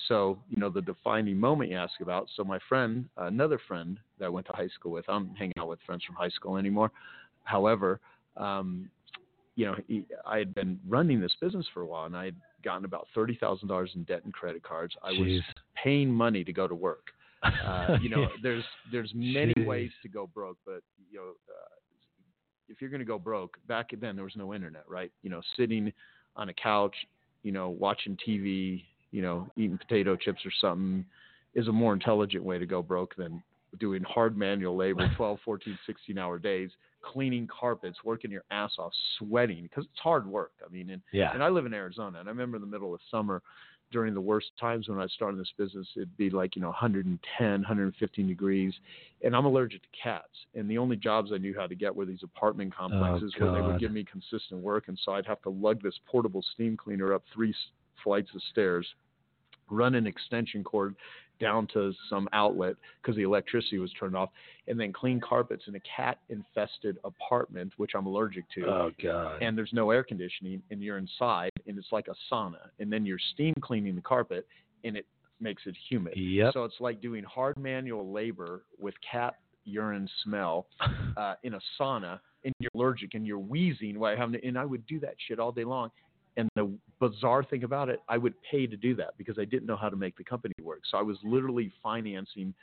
[0.09, 2.29] So you know the defining moment you ask about.
[2.37, 5.69] So my friend, another friend that I went to high school with, I'm hanging out
[5.69, 6.93] with friends from high school anymore.
[7.45, 7.99] However,
[8.37, 8.91] um,
[9.57, 12.37] you know, he, I had been running this business for a while, and I had
[12.63, 14.95] gotten about thirty thousand dollars in debt and credit cards.
[15.03, 15.43] I was
[15.83, 17.07] paying money to go to work.
[17.67, 19.67] Uh, you know, there's there's many Jeez.
[19.67, 21.80] ways to go broke, but you know, uh,
[22.71, 25.11] if you're going to go broke, back then there was no internet, right?
[25.23, 25.93] You know, sitting
[26.37, 26.95] on a couch,
[27.43, 31.05] you know, watching TV, you know, eating potato chips or something
[31.55, 33.43] is a more intelligent way to go broke than
[33.79, 36.71] doing hard manual labor, 12, 14, 16 hour days,
[37.03, 40.53] cleaning carpets, working your ass off, sweating because it's hard work.
[40.65, 41.33] I mean, and yeah.
[41.33, 43.43] and I live in Arizona, and I remember in the middle of summer,
[43.91, 47.19] during the worst times when I started this business, it'd be like you know 110,
[47.51, 48.73] 115 degrees,
[49.23, 50.29] and I'm allergic to cats.
[50.55, 53.51] And the only jobs I knew how to get were these apartment oh, complexes where
[53.53, 56.45] they Oh, would give me consistent work, and so I'd have to lug this portable
[56.55, 57.55] steam cleaner up three
[58.03, 58.87] flights of stairs,
[59.71, 60.95] run an extension cord
[61.41, 64.29] down to some outlet because the electricity was turned off,
[64.69, 69.43] and then clean carpets in a cat-infested apartment, which I'm allergic to Oh God.
[69.43, 73.05] and there's no air conditioning and you're inside and it's like a sauna and then
[73.07, 74.47] you're steam cleaning the carpet
[74.85, 75.07] and it
[75.41, 76.53] makes it humid Yep.
[76.53, 80.67] so it's like doing hard manual labor with cat urine smell
[81.17, 84.65] uh, in a sauna and you're allergic and you're wheezing while having to, and I
[84.65, 85.91] would do that shit all day long
[86.41, 89.67] and the bizarre thing about it, I would pay to do that because I didn't
[89.67, 90.81] know how to make the company work.
[90.91, 92.55] So I was literally financing.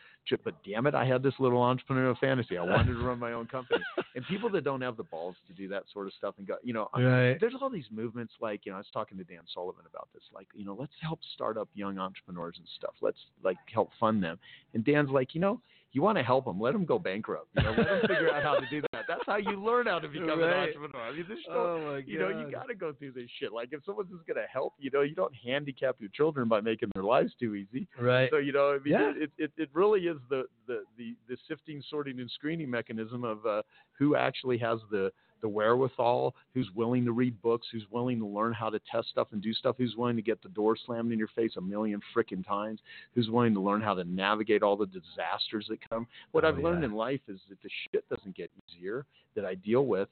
[0.43, 2.57] But damn it, I had this little entrepreneurial fantasy.
[2.57, 3.83] I wanted to run my own company.
[4.15, 6.55] And people that don't have the balls to do that sort of stuff and go,
[6.63, 7.37] you know, Right.
[7.39, 10.23] there's all these movements like, you know, I was talking to Dan Sullivan about this,
[10.33, 12.95] like, you know, let's help start up young entrepreneurs and stuff.
[12.99, 14.39] Let's like help fund them.
[14.73, 15.61] And Dan's like, you know,
[15.97, 17.47] you want to help them, let them go bankrupt.
[17.57, 19.05] You know, let them figure out how to do that.
[19.07, 21.01] That's how you learn how to become an entrepreneur.
[21.01, 23.51] I mean, no, Oh you know, you got to go through this shit.
[23.51, 26.61] Like, if someone's just going to help, you know, you don't handicap your children by
[26.61, 27.87] making their lives too easy.
[27.99, 28.29] Right.
[28.29, 29.11] So, you know, I mean, Yeah.
[29.15, 33.43] it, it, it really is the, the, the, the sifting, sorting, and screening mechanism of
[33.47, 33.63] uh,
[33.97, 38.53] who actually has the, the wherewithal, who's willing to read books, who's willing to learn
[38.53, 41.19] how to test stuff and do stuff, who's willing to get the door slammed in
[41.19, 42.79] your face a million frickin' times,
[43.13, 46.07] who's willing to learn how to navigate all the disasters that come.
[46.31, 49.55] What Oh, I've learned in life is that the shit doesn't get easier that I
[49.55, 50.09] deal with.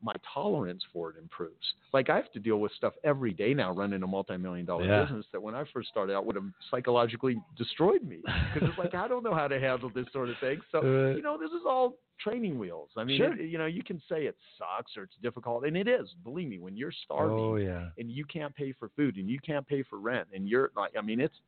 [0.00, 1.74] My tolerance for it improves.
[1.92, 5.02] Like I have to deal with stuff every day now, running a multi-million dollar Yeah.
[5.04, 8.20] business that when I first started out would have psychologically destroyed me
[8.54, 10.60] because it's like I don't know how to handle this sort of thing.
[10.70, 11.16] So Right.
[11.16, 12.90] you know, this is all training wheels.
[12.96, 13.32] I mean, Sure.
[13.40, 16.12] it- you know, you can say it sucks or it's difficult, and it is.
[16.24, 17.90] Believe me, when you're starving Oh yeah.
[17.98, 20.96] and you can't pay for food and you can't pay for rent and you're like,
[20.96, 21.40] I mean, it's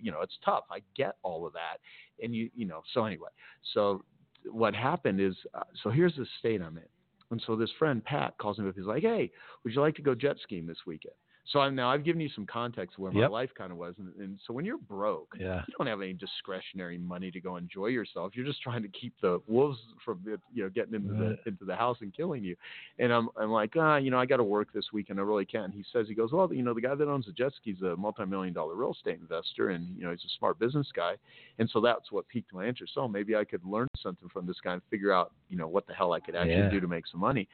[0.00, 0.64] you know, it's tough.
[0.70, 1.78] I get all of that,
[2.22, 3.30] and you you know, so anyway,
[3.74, 4.02] so
[4.50, 6.84] what happened is, uh, so here's the state I'm in,
[7.30, 8.74] and so this friend Pat calls me up.
[8.76, 9.30] He's like, Hey,
[9.62, 11.14] would you like to go jet skiing this weekend?
[11.52, 13.22] So I'm now I've given you some context where Yep.
[13.22, 15.62] my life kind of was, and, and so when you're broke, Yeah.
[15.66, 18.36] you don't have any discretionary money to go enjoy yourself.
[18.36, 20.20] You're just trying to keep the wolves from
[20.52, 21.42] you know getting into Right.
[21.44, 22.54] the into the house and killing you.
[22.98, 25.18] And I'm I'm like, ah, you know, I got to work this weekend.
[25.18, 25.72] I really can't.
[25.72, 27.96] He says he goes, well, you know, the guy that owns the jet ski's a
[27.96, 31.14] multi-million dollar real estate investor, and you know, he's a smart business guy.
[31.58, 32.92] And so that's what piqued my interest.
[32.94, 35.86] So maybe I could learn something from this guy and figure out, you know, what
[35.86, 36.68] the hell I could actually Yeah.
[36.70, 37.48] do to make some money.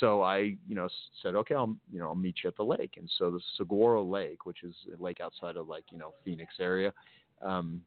[0.00, 0.88] So I, you know,
[1.22, 2.94] said, okay, I'll, you know, I'll meet you at the lake.
[2.96, 6.54] And so the Saguaro Lake, which is a lake outside of like, you know, Phoenix
[6.60, 6.92] area,
[7.42, 7.80] um,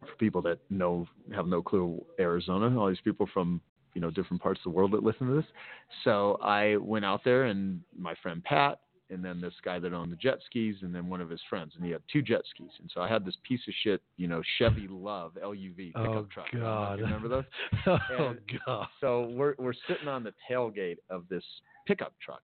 [0.00, 3.60] for people that know have no clue Arizona, all these people from
[3.94, 5.44] you know different parts of the world that listen to this.
[6.04, 10.12] So I went out there and my friend Pat and then this guy that owned
[10.12, 12.70] the jet skis and then one of his friends and he had two jet skis
[12.80, 16.26] and so I had this piece of shit you know Chevy Love LUV pickup oh,
[16.32, 16.46] truck.
[16.52, 17.00] God.
[17.00, 17.44] remember those?
[17.86, 18.34] oh
[18.66, 18.86] God.
[19.00, 21.44] So we're we're sitting on the tailgate of this
[21.86, 22.42] pickup truck,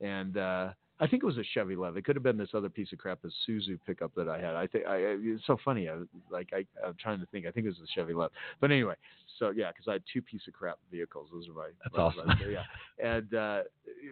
[0.00, 1.96] and uh, I think it was a Chevy Lev.
[1.96, 4.54] It could have been this other piece of crap, an Isuzu pickup that I had.
[4.54, 5.88] I think I, it's so funny.
[5.90, 5.96] I
[6.30, 7.46] like I, I'm trying to think.
[7.46, 8.30] I think it was a Chevy Lev.
[8.60, 8.94] But anyway,
[9.38, 11.28] so yeah, because I had two piece of crap vehicles.
[11.32, 11.68] Those are my.
[11.84, 12.30] That's awesome.
[12.50, 12.62] yeah,
[13.04, 13.62] and uh,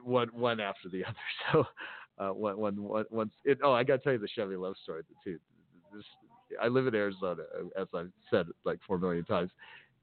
[0.03, 1.17] one one after the other.
[1.53, 1.65] So
[2.19, 3.33] uh, one one one once.
[3.45, 5.39] It, oh, I got to tell you the Chevy Lev story too.
[5.95, 6.05] This,
[6.61, 7.45] I live in Arizona,
[7.81, 9.51] as I've said like four million times,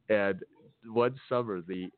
[0.10, 0.40] and
[0.92, 1.90] one summer the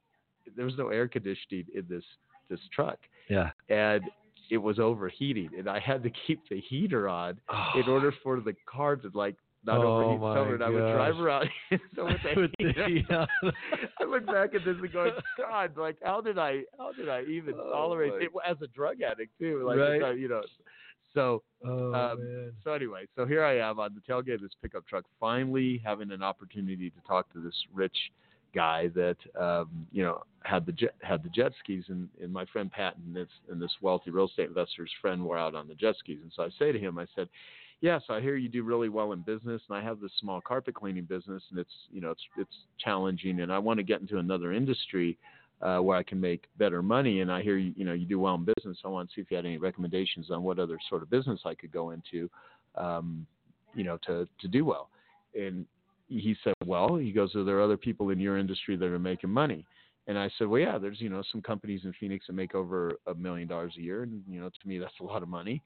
[0.58, 2.04] there was no air conditioning in this
[2.50, 2.98] this truck
[3.30, 3.52] Yeah.
[3.69, 4.04] and
[4.53, 7.39] it was overheating and I had to keep the heater on
[7.75, 9.35] in order for the car to like
[9.65, 11.49] not Oh overheat summer and I would drive around
[11.95, 13.27] so with the With the heater heat on.
[13.99, 17.23] I look back at this and go, God, like how did I how did I
[17.23, 19.63] even Oh tolerate my- it as a drug addict too?
[19.65, 20.01] Like Right.
[20.01, 20.43] uh, you know
[21.13, 24.85] so Oh Um, so anyway, so here I am on the tailgate of this pickup
[24.85, 27.95] truck, finally having an opportunity to talk to this rich
[28.53, 32.45] guy that um, you know had the jet had the jet skis, and, and my
[32.45, 35.75] friend Pat and this and this wealthy real estate investor's friend were out on the
[35.75, 37.29] jet skis, and so I say to him, I said,
[37.81, 40.41] "Yeah, so I hear you do really well in business, and I have this small
[40.41, 44.01] carpet cleaning business, and it's you know it's it's challenging, and I want to get
[44.01, 45.17] into another industry."
[45.61, 48.19] Uh, where I can make better money, and I hear you, you know, you do
[48.19, 48.79] well in business.
[48.83, 51.39] I want to see if you had any recommendations on what other sort of business
[51.45, 52.29] I could go into,
[52.75, 53.25] um,
[53.73, 54.89] you know, to to do well.
[55.39, 55.65] And
[56.07, 59.29] he said, well, he goes, are there other people in your industry that are making
[59.29, 59.65] money?
[60.07, 62.93] And I said, well, yeah, there's you know some companies in Phoenix that make over
[63.07, 65.61] a million dollars a year, and you know to me that's a lot of money.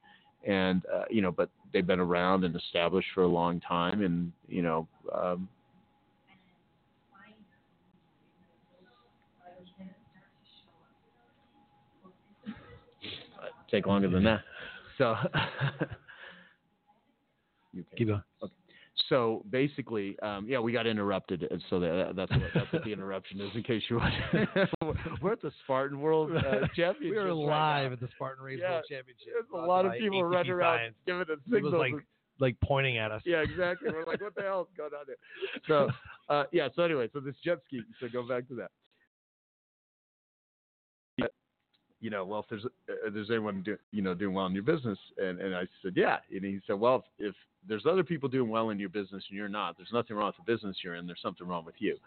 [0.45, 4.31] And uh, you know, but they've been around and established for a long time, and
[4.47, 5.49] you know, um,
[13.71, 14.41] take longer than that.
[14.97, 15.15] So,
[17.73, 17.97] you okay?
[17.97, 18.51] Keep going.
[19.09, 22.91] So basically, um, yeah, we got interrupted, and so that, that's what that's what the
[22.91, 23.49] interruption is.
[23.55, 24.13] In case you want,
[25.21, 26.41] we're at the Spartan World uh,
[26.75, 26.99] Championship.
[27.11, 27.93] We are live now.
[27.93, 29.27] at the Spartan Race Yeah, World Championship.
[29.33, 30.95] There's a lot of people ATP running around Science.
[31.05, 31.73] giving us It was signals.
[31.73, 31.93] like
[32.39, 33.21] like pointing at us.
[33.25, 33.89] yeah, exactly.
[33.91, 35.15] We're like, what the hell is going on here?
[35.67, 35.89] So,
[36.33, 36.67] uh, yeah.
[36.75, 37.81] So anyway, so this jet ski.
[37.99, 38.71] So go back to that.
[41.99, 44.63] You know, well, if there's uh, there's anyone do, you know doing well in your
[44.63, 47.35] business, and and I said, yeah, and he said, well, if, if
[47.67, 50.45] there's other people doing well in your business and you're not, there's nothing wrong with
[50.45, 51.07] the business you're in.
[51.07, 51.97] There's something wrong with you.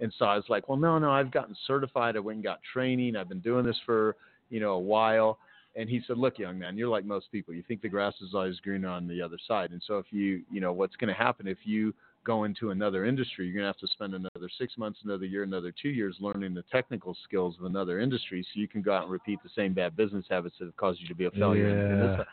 [0.00, 2.16] And so I was like, well, no, no, I've gotten certified.
[2.16, 3.16] I went and got training.
[3.16, 4.16] I've been doing this for
[4.50, 5.38] you know a while.
[5.76, 7.54] And he said, look, young man, you're like most people.
[7.54, 9.70] You think the grass is always greener on the other side.
[9.70, 13.04] And so if you, you know, what's going to happen if you go into another
[13.04, 16.16] industry, you're going to have to spend another six months, another year, another two years
[16.20, 19.50] learning the technical skills of another industry so you can go out and repeat the
[19.56, 21.68] same bad business habits that have caused you to be a failure.
[21.68, 22.16] in- in this.
[22.18, 22.24] Yeah.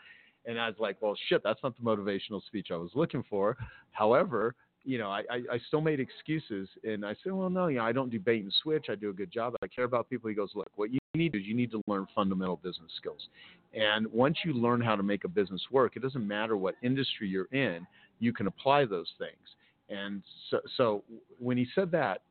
[0.50, 3.56] And I was like, well, shit, that's not the motivational speech I was looking for.
[3.92, 7.78] However, you know, I, I, I still made excuses and I said, well, no, you
[7.78, 8.86] know, I don't do bait and switch.
[8.88, 9.54] I do a good job.
[9.60, 10.28] I care about people.
[10.28, 13.28] He goes, look, what you need is you need to learn fundamental business skills.
[13.74, 17.28] And once you learn how to make a business work, it doesn't matter what industry
[17.28, 17.84] you're in,
[18.20, 19.55] you can apply those things.
[19.88, 21.04] And so, so
[21.38, 22.22] when he said that,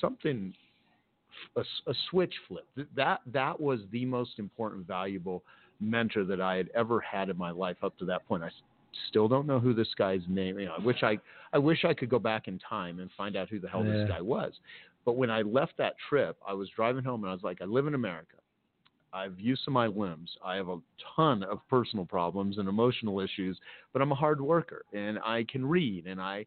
[0.00, 0.52] something,
[1.56, 2.78] a, a switch flipped.
[2.96, 5.42] That, that was the most important, valuable
[5.80, 8.42] mentor that I had ever had in my life up to that point.
[8.42, 8.50] I
[9.08, 10.58] still don't know who this guy's name.
[10.58, 11.18] You know, I wish I,
[11.52, 13.92] I wish I could go back in time and find out who the hell Yeah.
[13.92, 14.52] this guy was.
[15.04, 17.66] But when I left that trip, I was driving home and I was like, I
[17.66, 18.36] live in America.
[19.12, 20.30] I've used of my limbs.
[20.44, 20.78] I have a
[21.14, 23.58] ton of personal problems and emotional issues,
[23.92, 26.44] but I'm a hard worker and I can read and I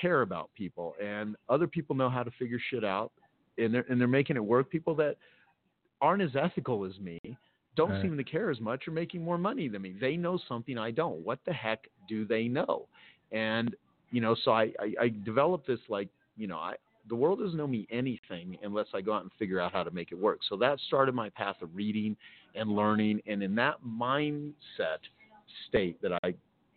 [0.00, 3.12] care about people and other people know how to figure shit out
[3.58, 4.70] and they're and they're making it work.
[4.70, 5.16] People that
[6.00, 7.18] aren't as ethical as me
[7.76, 8.02] don't Right.
[8.02, 9.94] seem to care as much or making more money than me.
[10.00, 11.24] They know something I don't.
[11.24, 12.86] What the heck do they know?
[13.32, 13.74] And
[14.10, 16.74] you know, so I, I, I developed this like, you know, I
[17.08, 19.90] the world doesn't know me anything unless I go out and figure out how to
[19.90, 20.40] make it work.
[20.48, 22.16] So that started my path of reading
[22.54, 24.98] and learning, and in that mindset
[25.68, 26.34] state that I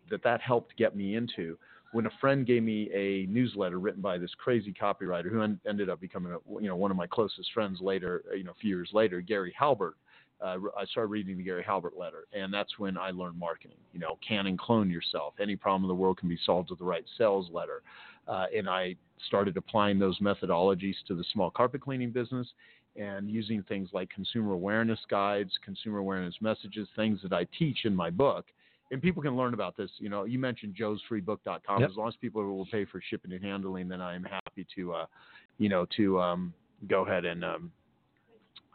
[0.10, 1.58] that that helped get me into.
[1.91, 5.89] When a friend gave me a newsletter written by this crazy copywriter who en- ended
[5.89, 8.69] up becoming a, you know one of my closest friends later, you know, a few
[8.69, 9.96] years later, Gary Halbert.
[10.42, 13.77] Uh, I started reading the Gary Halbert letter, and that's when I learned marketing.
[13.94, 15.35] You know, can and clone yourself.
[15.39, 17.83] Any problem in the world can be solved with the right sales letter.
[18.27, 18.96] Uh, and I
[19.27, 22.48] started applying those methodologies to the small carpet cleaning business.
[22.96, 27.96] and using things like consumer awareness guides, consumer awareness messages, things that I teach in
[27.96, 28.46] my book.
[28.92, 29.89] And people can learn about this.
[30.00, 31.81] You know, you mentioned joesfreebook.com.
[31.81, 31.89] Yep.
[31.89, 34.94] As long as people will pay for shipping and handling, then I am happy to,
[34.94, 35.06] uh,
[35.58, 36.54] you know, to um,
[36.89, 37.71] go ahead and um,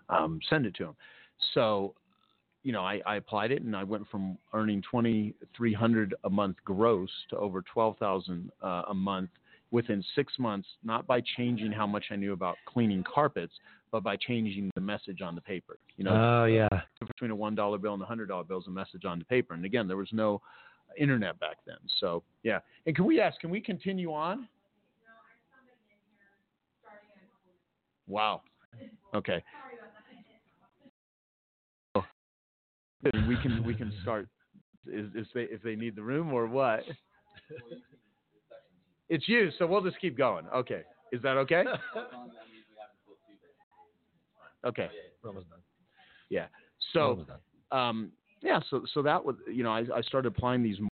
[0.08, 0.96] um, send it to them.
[1.52, 1.94] So,
[2.62, 6.30] you know, I, I applied it and I went from earning twenty three hundred a
[6.30, 9.30] month gross to over twelve thousand uh, a month
[9.76, 13.52] within six months, not by changing how much I knew about cleaning carpets,
[13.92, 15.76] but by changing the message on the paper.
[15.98, 16.66] You know, Oh yeah.
[17.06, 19.26] between a one dollar bill and a hundred dollar bill is a message on the
[19.26, 19.52] paper.
[19.52, 20.40] And again, there was no
[20.98, 21.76] internet back then.
[22.00, 22.60] So yeah.
[22.86, 23.38] And can we ask?
[23.38, 24.48] Can we continue on?
[28.08, 28.40] Wow.
[29.14, 29.44] Okay.
[33.28, 34.26] We can we can start.
[34.90, 36.80] Is, is they if they need the room or what?
[39.08, 40.46] It's you, so we'll just keep going.
[40.54, 40.82] Okay.
[41.12, 41.64] Is that okay?
[44.64, 44.88] Okay.
[45.22, 45.60] We're almost done.
[46.28, 46.46] Yeah.
[46.92, 47.24] So
[47.70, 48.10] um,
[48.42, 50.95] yeah, so so that was you know I, I started applying these marketing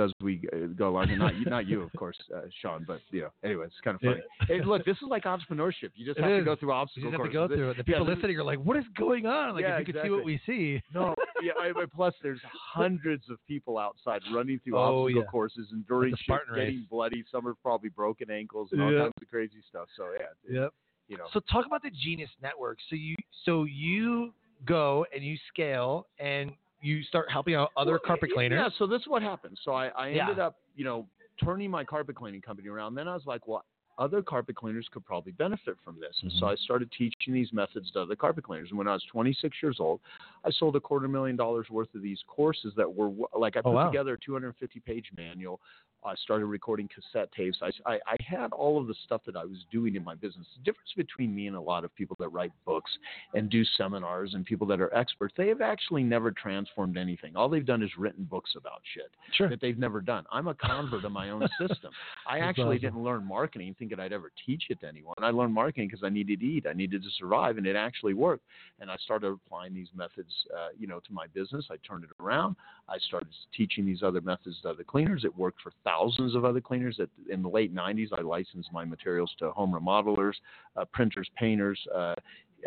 [0.00, 1.10] as we uh, go along.
[1.10, 3.94] And not you, not you, of course, uh, Sean, but you know, anyway, it's kind
[3.94, 4.20] of funny.
[4.48, 5.90] Hey, look, this is like entrepreneurship.
[5.94, 7.76] You just It have to go through You obstacle just have to go through it.
[7.76, 10.02] The people is- listening are like, "What is going on?" Like, Yeah, if you could
[10.02, 10.80] see what we see.
[10.94, 11.52] No, yeah.
[11.58, 15.26] I, plus, there's hundreds of people outside running through Oh, obstacle yeah.
[15.30, 16.86] courses, enduring shit, getting race.
[16.90, 17.24] bloody.
[17.30, 19.00] Some have probably broken ankles and all Yeah.
[19.02, 19.88] kinds of crazy stuff.
[19.96, 20.74] So yeah, Yep.
[21.08, 21.26] you know.
[21.32, 22.78] So talk about the Genius Network.
[22.88, 24.32] So you so you
[24.64, 26.52] go and you scale and
[26.82, 28.58] you start helping out other Well, carpet cleaners.
[28.60, 29.58] Yeah, so this is what happened.
[29.64, 30.22] So I, I Yeah.
[30.28, 31.06] ended up, you know,
[31.42, 32.94] turning my carpet cleaning company around.
[32.94, 33.64] Then I was like, well,
[33.98, 36.16] other carpet cleaners could probably benefit from this.
[36.22, 36.52] And so Mhm.
[36.52, 38.70] I started teaching these methods to other carpet cleaners.
[38.70, 40.00] And when I was 26 years old,
[40.44, 43.70] I sold a quarter million dollars worth of these courses that were like I Oh,
[43.70, 43.86] put wow.
[43.90, 45.60] together a 250 page manual.
[46.04, 47.58] I started recording cassette tapes.
[47.62, 50.46] I, I, I had all of the stuff that I was doing in my business.
[50.56, 52.90] The difference between me and a lot of people that write books
[53.34, 57.36] and do seminars and people that are experts, they have actually never transformed anything.
[57.36, 59.48] All they've done is written books about shit Sure.
[59.48, 60.24] that they've never done.
[60.32, 61.92] I'm a convert of my own system.
[62.26, 62.80] I actually awesome.
[62.80, 65.14] didn't learn marketing thinking I'd ever teach it to anyone.
[65.18, 66.66] I learned marketing because I needed to eat.
[66.66, 68.44] I needed to survive, and it actually worked.
[68.80, 71.66] And I started applying these methods, uh, you know, to my business.
[71.70, 72.56] I turned it around.
[72.88, 75.24] I started teaching these other methods to other cleaners.
[75.24, 75.91] It worked for thousands
[76.34, 76.98] of other cleaners.
[77.00, 80.34] At, in the late 90s, I licensed my materials to home remodelers,
[80.76, 82.14] uh, printers, painters, uh,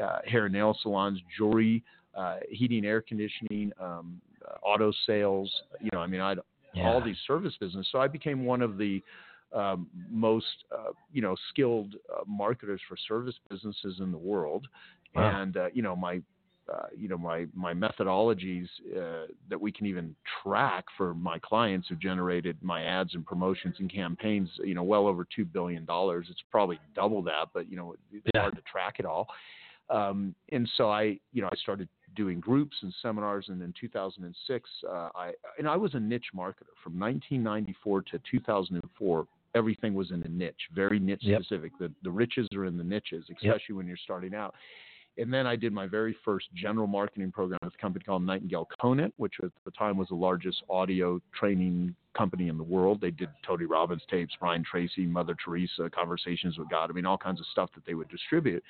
[0.01, 1.83] uh, hair and nail salons, jewelry,
[2.15, 5.51] uh, heating, air conditioning, um, uh, auto sales.
[5.81, 6.39] You know, I mean, I had
[6.81, 7.87] all these service business.
[7.91, 9.01] So I became one of the
[9.53, 14.67] um, most, uh, you know, skilled uh, marketers for service businesses in the world.
[15.15, 15.41] Wow.
[15.41, 16.21] And uh, you know, my,
[16.71, 21.87] uh, you know, my my methodologies uh, that we can even track for my clients
[21.87, 24.49] who generated my ads and promotions and campaigns.
[24.63, 26.27] You know, well over two billion dollars.
[26.29, 28.41] It's probably double that, but you know, it's Yeah.
[28.41, 29.27] hard to track it all.
[29.89, 34.69] Um, and so I, you know, I started doing groups and seminars, and in 2006,
[34.89, 39.27] uh, I and I was a niche marketer from 1994 to 2004.
[39.53, 41.41] Everything was in a niche, very niche Yep.
[41.43, 41.77] specific.
[41.77, 44.55] The the riches are in the niches, especially when you're starting out.
[45.17, 48.67] And then I did my very first general marketing program with a company called Nightingale
[48.81, 52.99] Conant, which at the time was the largest audio training company in the world.
[52.99, 56.89] They did Tony Robbins tapes, Brian Tracy, Mother Teresa, Conversations with God.
[56.89, 58.63] I mean, all kinds of stuff that they would distribute.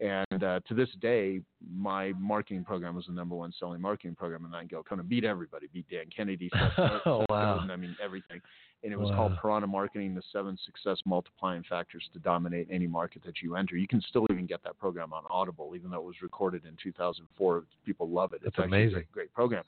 [0.00, 1.40] And uh, to this day,
[1.74, 5.08] my marketing program was the number one selling marketing program in Nightingale Conant.
[5.08, 6.72] Beat everybody, beat Dan Kennedy, Seth,
[7.06, 7.58] Oh, wow.
[7.70, 8.40] I mean, everything.
[8.82, 9.16] And it was Wow.
[9.16, 13.76] called Piranha Marketing, the seven success multiplying factors to dominate any market that you enter.
[13.76, 16.76] You can still even get that program on Audible, even though it was recorded in
[16.82, 17.64] 2004.
[17.86, 18.40] People love it.
[18.42, 19.04] That's it's amazing.
[19.12, 19.64] Great program.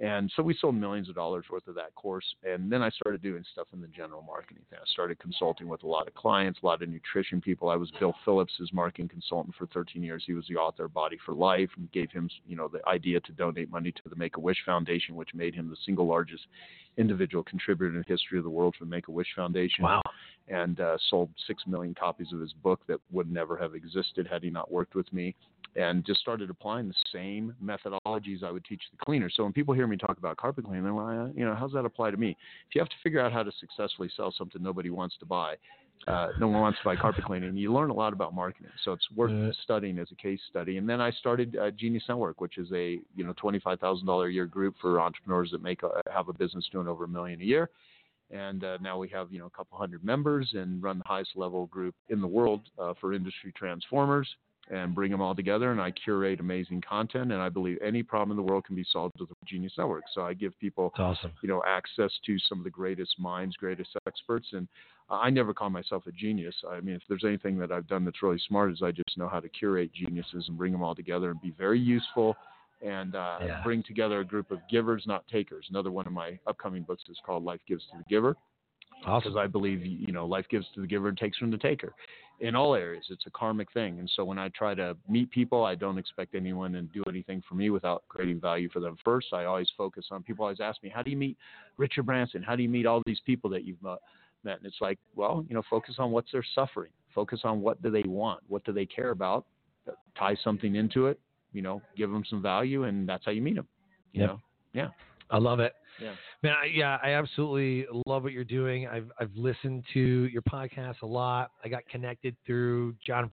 [0.00, 2.24] And so we sold millions of dollars worth of that course.
[2.42, 4.78] And then I started doing stuff in the general marketing thing.
[4.80, 7.68] I started consulting with a lot of clients, a lot of nutrition people.
[7.68, 10.24] I was Bill Phillips' marketing consultant for 13 years.
[10.26, 13.20] He was the author of Body for Life and gave him, you know, the idea
[13.20, 16.46] to donate money to the Make-A-Wish Foundation, which made him the single largest
[16.96, 20.02] individual contributor in the history of the world for the Make-A-Wish Foundation Wow.
[20.48, 24.42] and uh, sold six million copies of his book that would never have existed had
[24.42, 25.34] he not worked with me.
[25.76, 29.34] And just started applying the same methodologies I would teach the cleaners.
[29.36, 31.72] So when people hear me talk about carpet cleaning, they're like, "Uh, you know, how's
[31.74, 32.30] that apply to me?
[32.68, 35.56] If you have to figure out how to successfully sell something nobody wants to buy,
[36.08, 37.56] uh, no one wants to buy carpet cleaning.
[37.56, 39.52] You learn a lot about marketing, so it's worth Yeah.
[39.62, 40.78] studying as a case study.
[40.78, 44.06] And then I started uh, Genius Network, which is a you know twenty five thousand
[44.06, 47.08] dollar a year group for entrepreneurs that make a, have a business doing over a
[47.08, 47.70] million a year
[48.30, 51.30] and uh, now we have you know a couple hundred members and run the highest
[51.36, 54.28] level group in the world uh, for industry transformers
[54.70, 55.72] and bring them all together.
[55.72, 57.32] And I curate amazing content.
[57.32, 60.04] And I believe any problem in the world can be solved with the Genius Network.
[60.14, 61.32] So I give people, awesome.
[61.42, 64.46] you know, access to some of the greatest minds, greatest experts.
[64.52, 64.68] And
[65.10, 66.54] I never call myself a genius.
[66.68, 69.28] I mean, if there's anything that I've done that's really smart, is I just know
[69.28, 72.36] how to curate geniuses and bring them all together and be very useful
[72.80, 73.62] and uh, Yeah.
[73.62, 75.66] bring together a group of givers, not takers.
[75.68, 78.36] Another one of my upcoming books is called Life Gives to the Giver
[79.04, 79.32] Awesome.
[79.32, 81.94] because I believe you know life gives to the giver and takes from the taker.
[82.40, 85.64] In all areas, it's a karmic thing, and so when I try to meet people,
[85.64, 89.28] I don't expect anyone to do anything for me without creating value for them first.
[89.32, 90.44] I always focus on people.
[90.44, 91.36] Always ask me, how do you meet
[91.76, 92.42] Richard Branson?
[92.42, 93.98] How do you meet all these people that you've met?
[94.42, 94.56] met?
[94.56, 96.92] And it's like, well, you know, focus on what's their suffering.
[97.14, 99.44] Focus on what do they want, what do they care about.
[99.86, 101.20] Uh, tie something into it.
[101.52, 103.66] You know, give them some value, and that's how you meet them.
[104.12, 104.28] You Yep.
[104.28, 104.40] know,
[104.72, 104.88] yeah,
[105.30, 105.74] I love it.
[106.00, 106.12] Yeah.
[106.42, 108.86] Man, I, yeah, I absolutely love what you're doing.
[108.86, 111.50] I've I've listened to your podcast a lot.
[111.64, 113.30] I got connected through John.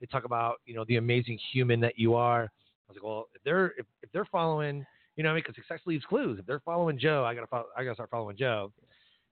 [0.00, 2.44] They talk about you know the amazing human that you are.
[2.44, 4.84] I was like, well, if they're if, if they're following,
[5.16, 6.38] you know, I mean, because success leaves clues.
[6.38, 8.72] If they're following Joe, I gotta follow, I gotta start following Joe.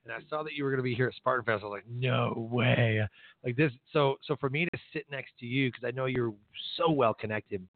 [0.05, 1.63] And I saw that you were gonna be here at Spartan Fest.
[1.63, 3.01] I was like, no way,
[3.45, 3.73] like this.
[3.93, 6.33] So so for me to sit next to you because I know you're
[6.77, 7.67] so well connected,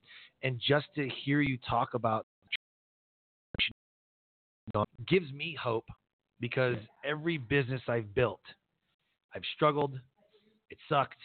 [0.42, 2.26] and just to hear you talk about
[4.74, 5.86] know, gives me hope
[6.40, 8.40] because every business I've built,
[9.34, 9.98] I've struggled.
[10.70, 11.18] It sucked.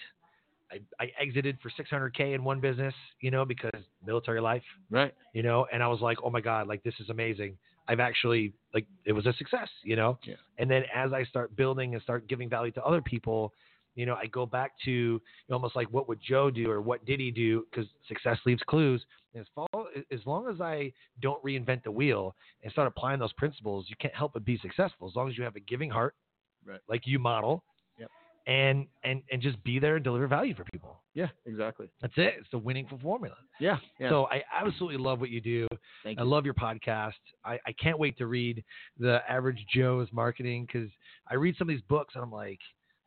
[0.72, 5.14] I, I exited for 600k in one business, you know, because military life, Right.
[5.34, 7.58] you know, and I was like, oh my god, like this is amazing.
[7.88, 10.20] I've actually like it was a success, you know.
[10.24, 10.36] Yeah.
[10.58, 13.54] And then as I start building and start giving value to other people,
[13.96, 17.20] you know, I go back to almost like what would Joe do or what did
[17.22, 17.66] he do?
[17.72, 19.02] Because success leaves clues.
[19.34, 20.92] And as, follow, as long as I
[21.22, 25.08] don't reinvent the wheel and start applying those principles, you can't help but be successful.
[25.08, 26.16] As long as you have a giving heart,
[26.66, 26.80] Right.
[26.90, 27.64] like you model,
[27.98, 28.10] Yep.
[28.48, 31.02] and and and just be there and deliver value for people.
[31.14, 31.30] Yeah.
[31.46, 31.90] Exactly.
[32.02, 32.36] That's it.
[32.40, 33.36] It's the winning formula.
[33.60, 33.78] Yeah.
[34.00, 34.10] Yeah.
[34.10, 35.68] So I absolutely love what you do.
[36.04, 36.30] Thank I you.
[36.30, 37.14] love your podcast.
[37.46, 38.64] I, I can't wait to read
[38.98, 40.90] the average Joe's marketing because
[41.30, 42.60] I read some of these books and I'm like,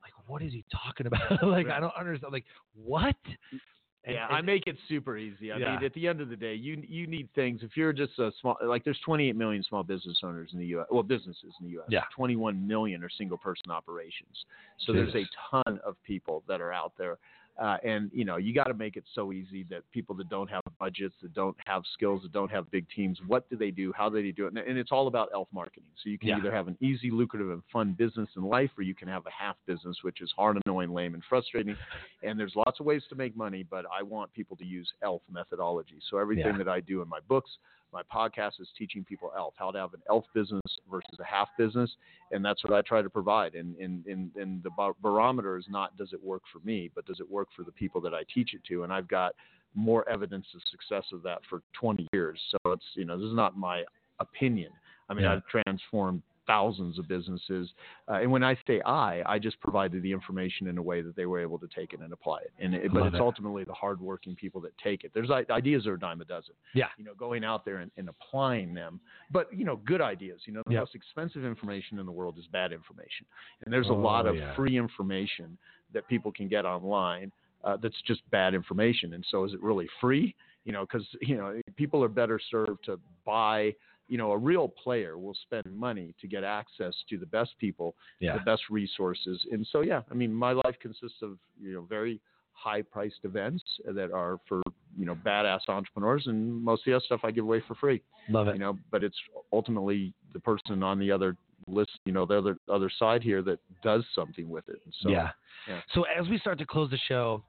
[0.03, 1.43] like what is he talking about?
[1.47, 2.32] like I don't understand.
[2.32, 3.16] Like what?
[3.55, 3.61] Mm.
[4.05, 5.53] And- yeah, and- I make it super easy.
[5.53, 5.74] I Yeah.
[5.76, 7.62] mean, at the end of the day, you you need things.
[7.62, 10.86] If you're just a small, like there's 28 million small business owners in the U.S.
[10.90, 11.86] Well, businesses in the U.S.
[11.90, 12.05] Yeah.
[12.14, 14.46] 21 million are single person operations.
[14.78, 17.18] So there's a ton of people that are out there,
[17.61, 20.48] uh, and you know you got to make it so easy that people that don't
[20.48, 23.92] have budgets, that don't have skills, that don't have big teams, what do they do?
[23.96, 24.48] How do they do it?
[24.48, 25.90] And, and it's all about elf marketing.
[26.02, 26.38] So you can Yeah.
[26.38, 29.30] either have an easy, lucrative, and fun business in life, or you can have a
[29.30, 31.76] half business, which is hard, annoying, lame, and frustrating
[32.22, 35.22] and there's lots of ways to make money, but I want people to use ELF
[35.30, 35.98] methodology.
[36.11, 36.58] So everything Yeah.
[36.58, 37.50] that I do in my books,
[37.93, 41.49] my podcast is teaching people ELF, how to have an ELF business versus a half
[41.59, 41.91] business,
[42.30, 43.55] and that's what I try to provide.
[43.55, 47.07] And and and, and the bar- barometer is not does it work for me, but
[47.07, 48.84] does it work for the people that I teach it to?
[48.84, 49.34] And I've got
[49.74, 52.41] more evidence of success of that for 20 years.
[52.51, 53.84] So it's you know this is not my
[54.18, 54.72] opinion.
[55.09, 55.34] I mean Yeah.
[55.34, 57.64] I've transformed thousands of businesses
[58.09, 61.14] uh, and when I say I, I just provided the information in a way that
[61.14, 62.53] they were able to take it and apply it.
[62.59, 63.20] And it, but it's it.
[63.20, 65.12] ultimately the hardworking people that take it.
[65.14, 66.55] There's ideas are a dime a dozen.
[66.74, 66.86] Yeah.
[66.98, 70.40] You know, going out there and, and applying them, but you know, good ideas.
[70.46, 70.82] You know, the Yep.
[70.82, 73.24] most expensive information in the world is bad information,
[73.62, 74.55] and there's a Oh, lot of yeah.
[74.55, 75.57] free information
[75.94, 77.30] that people can get online.
[77.62, 79.14] Uh, that's just bad information.
[79.14, 80.34] And so, is it really free?
[80.64, 83.74] You know, because you know, people are better served to buy
[84.11, 87.94] you know, a real player will spend money to get access to the best people,
[88.18, 88.34] Yeah.
[88.34, 89.46] the best resources.
[89.52, 92.20] And so, yeah, I mean, my life consists of, you know, very
[92.52, 94.61] high priced events that are for,
[94.98, 96.26] you know, badass entrepreneurs.
[96.26, 98.54] And most of the other stuff I give away for free, Love it.
[98.54, 99.16] you know, but it's
[99.52, 101.36] ultimately the person on the other
[101.68, 104.82] list, you know, the other, other side here that does something with it.
[105.00, 105.30] So, yeah.
[105.68, 105.80] yeah.
[105.94, 107.44] So as we start to close the show,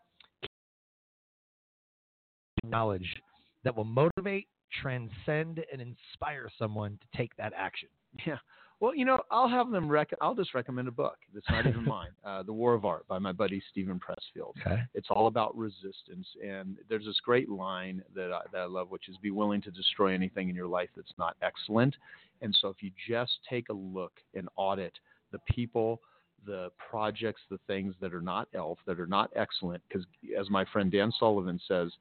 [2.64, 3.10] knowledge
[3.64, 4.48] that will motivate,
[4.82, 7.90] transcend, and inspire someone to take that action.
[8.26, 8.38] Yeah.
[8.82, 10.10] Well, you know, I'll have them rec.
[10.22, 12.10] I'll just recommend a book that's not even mine.
[12.24, 14.54] Uh, the War of Art by my buddy Steven Pressfield.
[14.66, 14.82] Okay.
[14.94, 19.10] It's all about resistance, and there's this great line that I, that I love, which
[19.10, 21.96] is "Be willing to destroy anything in your life that's not excellent."
[22.42, 24.94] And so, if you just take a look and audit
[25.32, 26.00] the people,
[26.46, 30.06] the projects, the things that are not ELF, that are not excellent, because
[30.40, 31.92] as my friend Dan Sullivan says,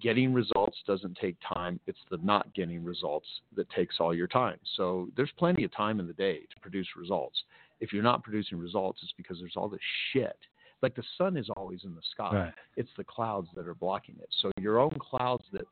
[0.00, 1.80] getting results doesn't take time.
[1.86, 3.26] It's the not getting results
[3.56, 4.58] that takes all your time.
[4.76, 7.42] So there's plenty of time in the day to produce results.
[7.80, 9.80] If you're not producing results, it's because there's all this
[10.12, 10.36] shit.
[10.82, 12.34] Like the sun is always in the sky.
[12.34, 12.54] Right.
[12.76, 14.28] It's the clouds that are blocking it.
[14.40, 15.64] So your own clouds that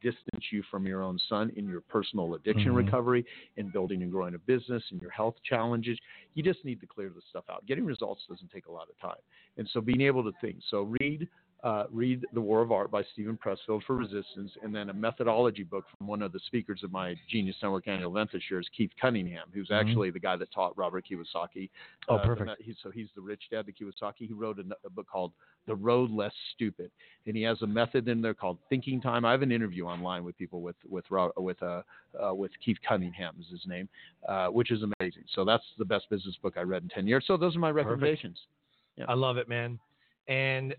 [0.00, 2.76] distance you from your own son in your personal addiction Mhm.
[2.76, 3.24] recovery,
[3.56, 5.98] in building and growing a business, in your health challenges.
[6.34, 7.64] You just need to clear the stuff out.
[7.64, 9.20] Getting results doesn't take a lot of time.
[9.56, 10.62] And so being able to think.
[10.68, 11.26] So read
[11.62, 15.62] uh, read The War of Art by Steven Pressfield for resistance, and then a methodology
[15.62, 18.68] book from one of the speakers of my Genius Network annual event this year is
[18.76, 19.80] Keith Cunningham, who's Mhm.
[19.80, 21.70] actually the guy that taught Robert Kiyosaki.
[22.08, 22.60] Oh, uh, perfect.
[22.60, 24.26] he- so he's the rich dad, the Kiyosaki.
[24.26, 25.32] He wrote a, a book called
[25.66, 26.90] The Road Less Stupid,
[27.26, 29.24] and he has a method in there called Thinking Time.
[29.24, 31.06] I have an interview online with people with with
[31.38, 31.82] with uh,
[32.22, 33.88] uh, with Keith Cunningham is his name,
[34.28, 35.24] uh, which is amazing.
[35.28, 37.24] So that's the best business book I read in ten years.
[37.26, 38.38] So those are my recommendations.
[38.96, 39.06] Yeah.
[39.08, 39.78] I love it, man.
[40.28, 40.74] And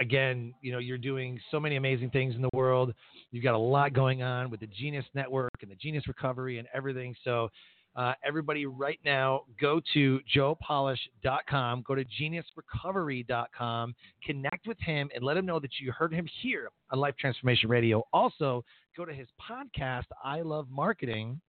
[0.00, 2.94] again, you know, you're doing so many amazing things in the world.
[3.30, 6.68] You've got a lot going on with the Genius Network and the Genius Recovery and
[6.74, 7.14] everything.
[7.24, 7.48] So,
[7.96, 13.94] uh, everybody, right now, go to joepolish.com, go to geniusrecovery.com,
[14.24, 17.68] connect with him, and let him know that you heard him here on Life Transformation
[17.68, 18.04] Radio.
[18.12, 18.64] Also,
[18.96, 21.40] go to his podcast, I Love Marketing,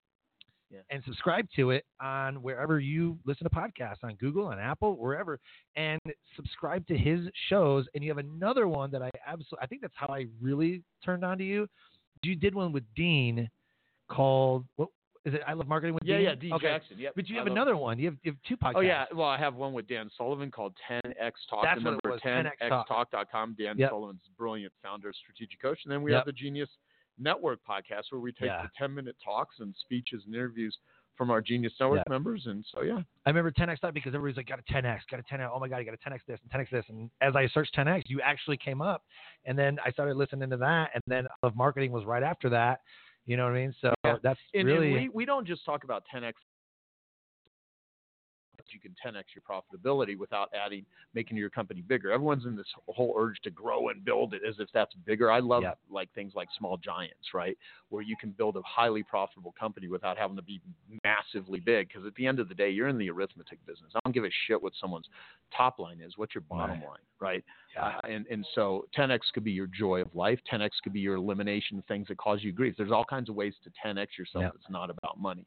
[0.72, 0.80] Yeah.
[0.92, 5.40] and subscribe to it on wherever you listen to podcasts on Google, on Apple, wherever,
[5.76, 6.00] and
[6.36, 7.88] subscribe to his shows.
[7.96, 11.26] And you have another one that I absolutely, I think that's how I really turned
[11.26, 11.68] on to you.
[12.22, 13.50] You did one with Dean
[14.10, 14.90] called what
[15.26, 15.42] is it?
[15.48, 16.26] I love marketing with Yeah, Dean.
[16.26, 16.68] yeah, Dean okay.
[16.68, 16.98] Jackson.
[17.00, 17.14] Yep.
[17.16, 18.00] But you have another one.
[18.00, 18.74] You have, you have two podcasts.
[18.76, 21.64] Oh yeah, well I have one with Dan Sullivan called 10x Talk.
[21.64, 22.88] That's the what it number was, 10X Talk.
[23.12, 23.56] 10xtalk.com.
[23.60, 23.90] Dan Yep.
[23.90, 26.20] Sullivan's brilliant founder, strategic coach, and then we Yep.
[26.20, 26.70] have the Genius
[27.20, 28.64] Network podcast where we take Yeah.
[28.64, 30.78] the 10 minute talks and speeches and interviews
[31.18, 32.10] from our Genius Network Yeah.
[32.10, 33.02] members, and so yeah.
[33.26, 35.50] I remember 10x Talk because everybody's like, got a 10x, got a 10x.
[35.54, 36.86] Oh my God, you got a 10x this and 10x this.
[36.88, 39.04] And as I searched 10x, you actually came up.
[39.46, 40.92] And then I started listening to that.
[40.94, 42.80] And then I Love Marketing was right after that.
[43.26, 43.76] You know what I mean?
[43.82, 44.16] So Yeah.
[44.24, 44.88] that's And, really.
[44.88, 46.34] and we, we don't just talk about 10x.
[48.72, 52.12] You can 10x your profitability without adding, making your company bigger.
[52.12, 55.32] Everyone's in this whole urge to grow and build it as if that's bigger.
[55.32, 55.80] I love Yep.
[55.90, 57.58] like things like small giants, right?
[57.90, 60.62] Where you can build a highly profitable company without having to be
[61.04, 61.88] massively big.
[61.88, 63.92] Because at the end of the day, you're in the arithmetic business.
[63.96, 65.08] I don't give a shit what someone's
[65.56, 66.18] top line is.
[66.18, 66.88] What's your bottom Right.
[66.90, 67.46] line, right?
[67.74, 67.86] Yeah.
[67.86, 70.40] Uh, and and so 10x could be your joy of life.
[70.52, 72.76] 10x could be your elimination of things that cause you grief.
[72.78, 74.44] There's all kinds of ways to 10x yourself.
[74.56, 75.46] It's not about money.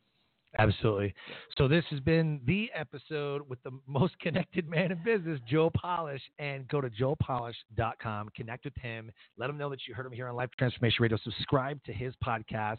[0.59, 1.15] Absolutely.
[1.57, 6.23] So this has been the episode with the most connected man in business, Joe Polish.
[6.39, 10.29] And go to joepolish.com, connect with him, let him know that you heard him here
[10.29, 11.19] on Life Transformation Radio.
[11.25, 12.79] Subscribe to his podcasts,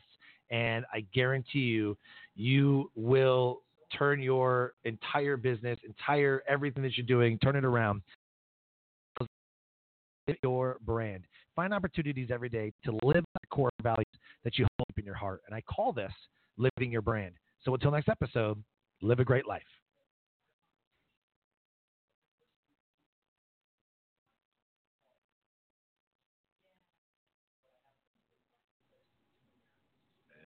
[0.51, 1.97] and I guarantee you,
[2.35, 3.63] you will
[3.97, 8.01] turn your entire business, entire everything that you're doing, turn it around.
[10.41, 11.25] Your brand.
[11.53, 14.05] Find opportunities every day to live the core values
[14.45, 15.41] that you hold in your heart.
[15.45, 16.11] And I call this
[16.57, 17.33] living your brand.
[17.63, 18.61] So until next episode,
[19.01, 19.63] live a great life.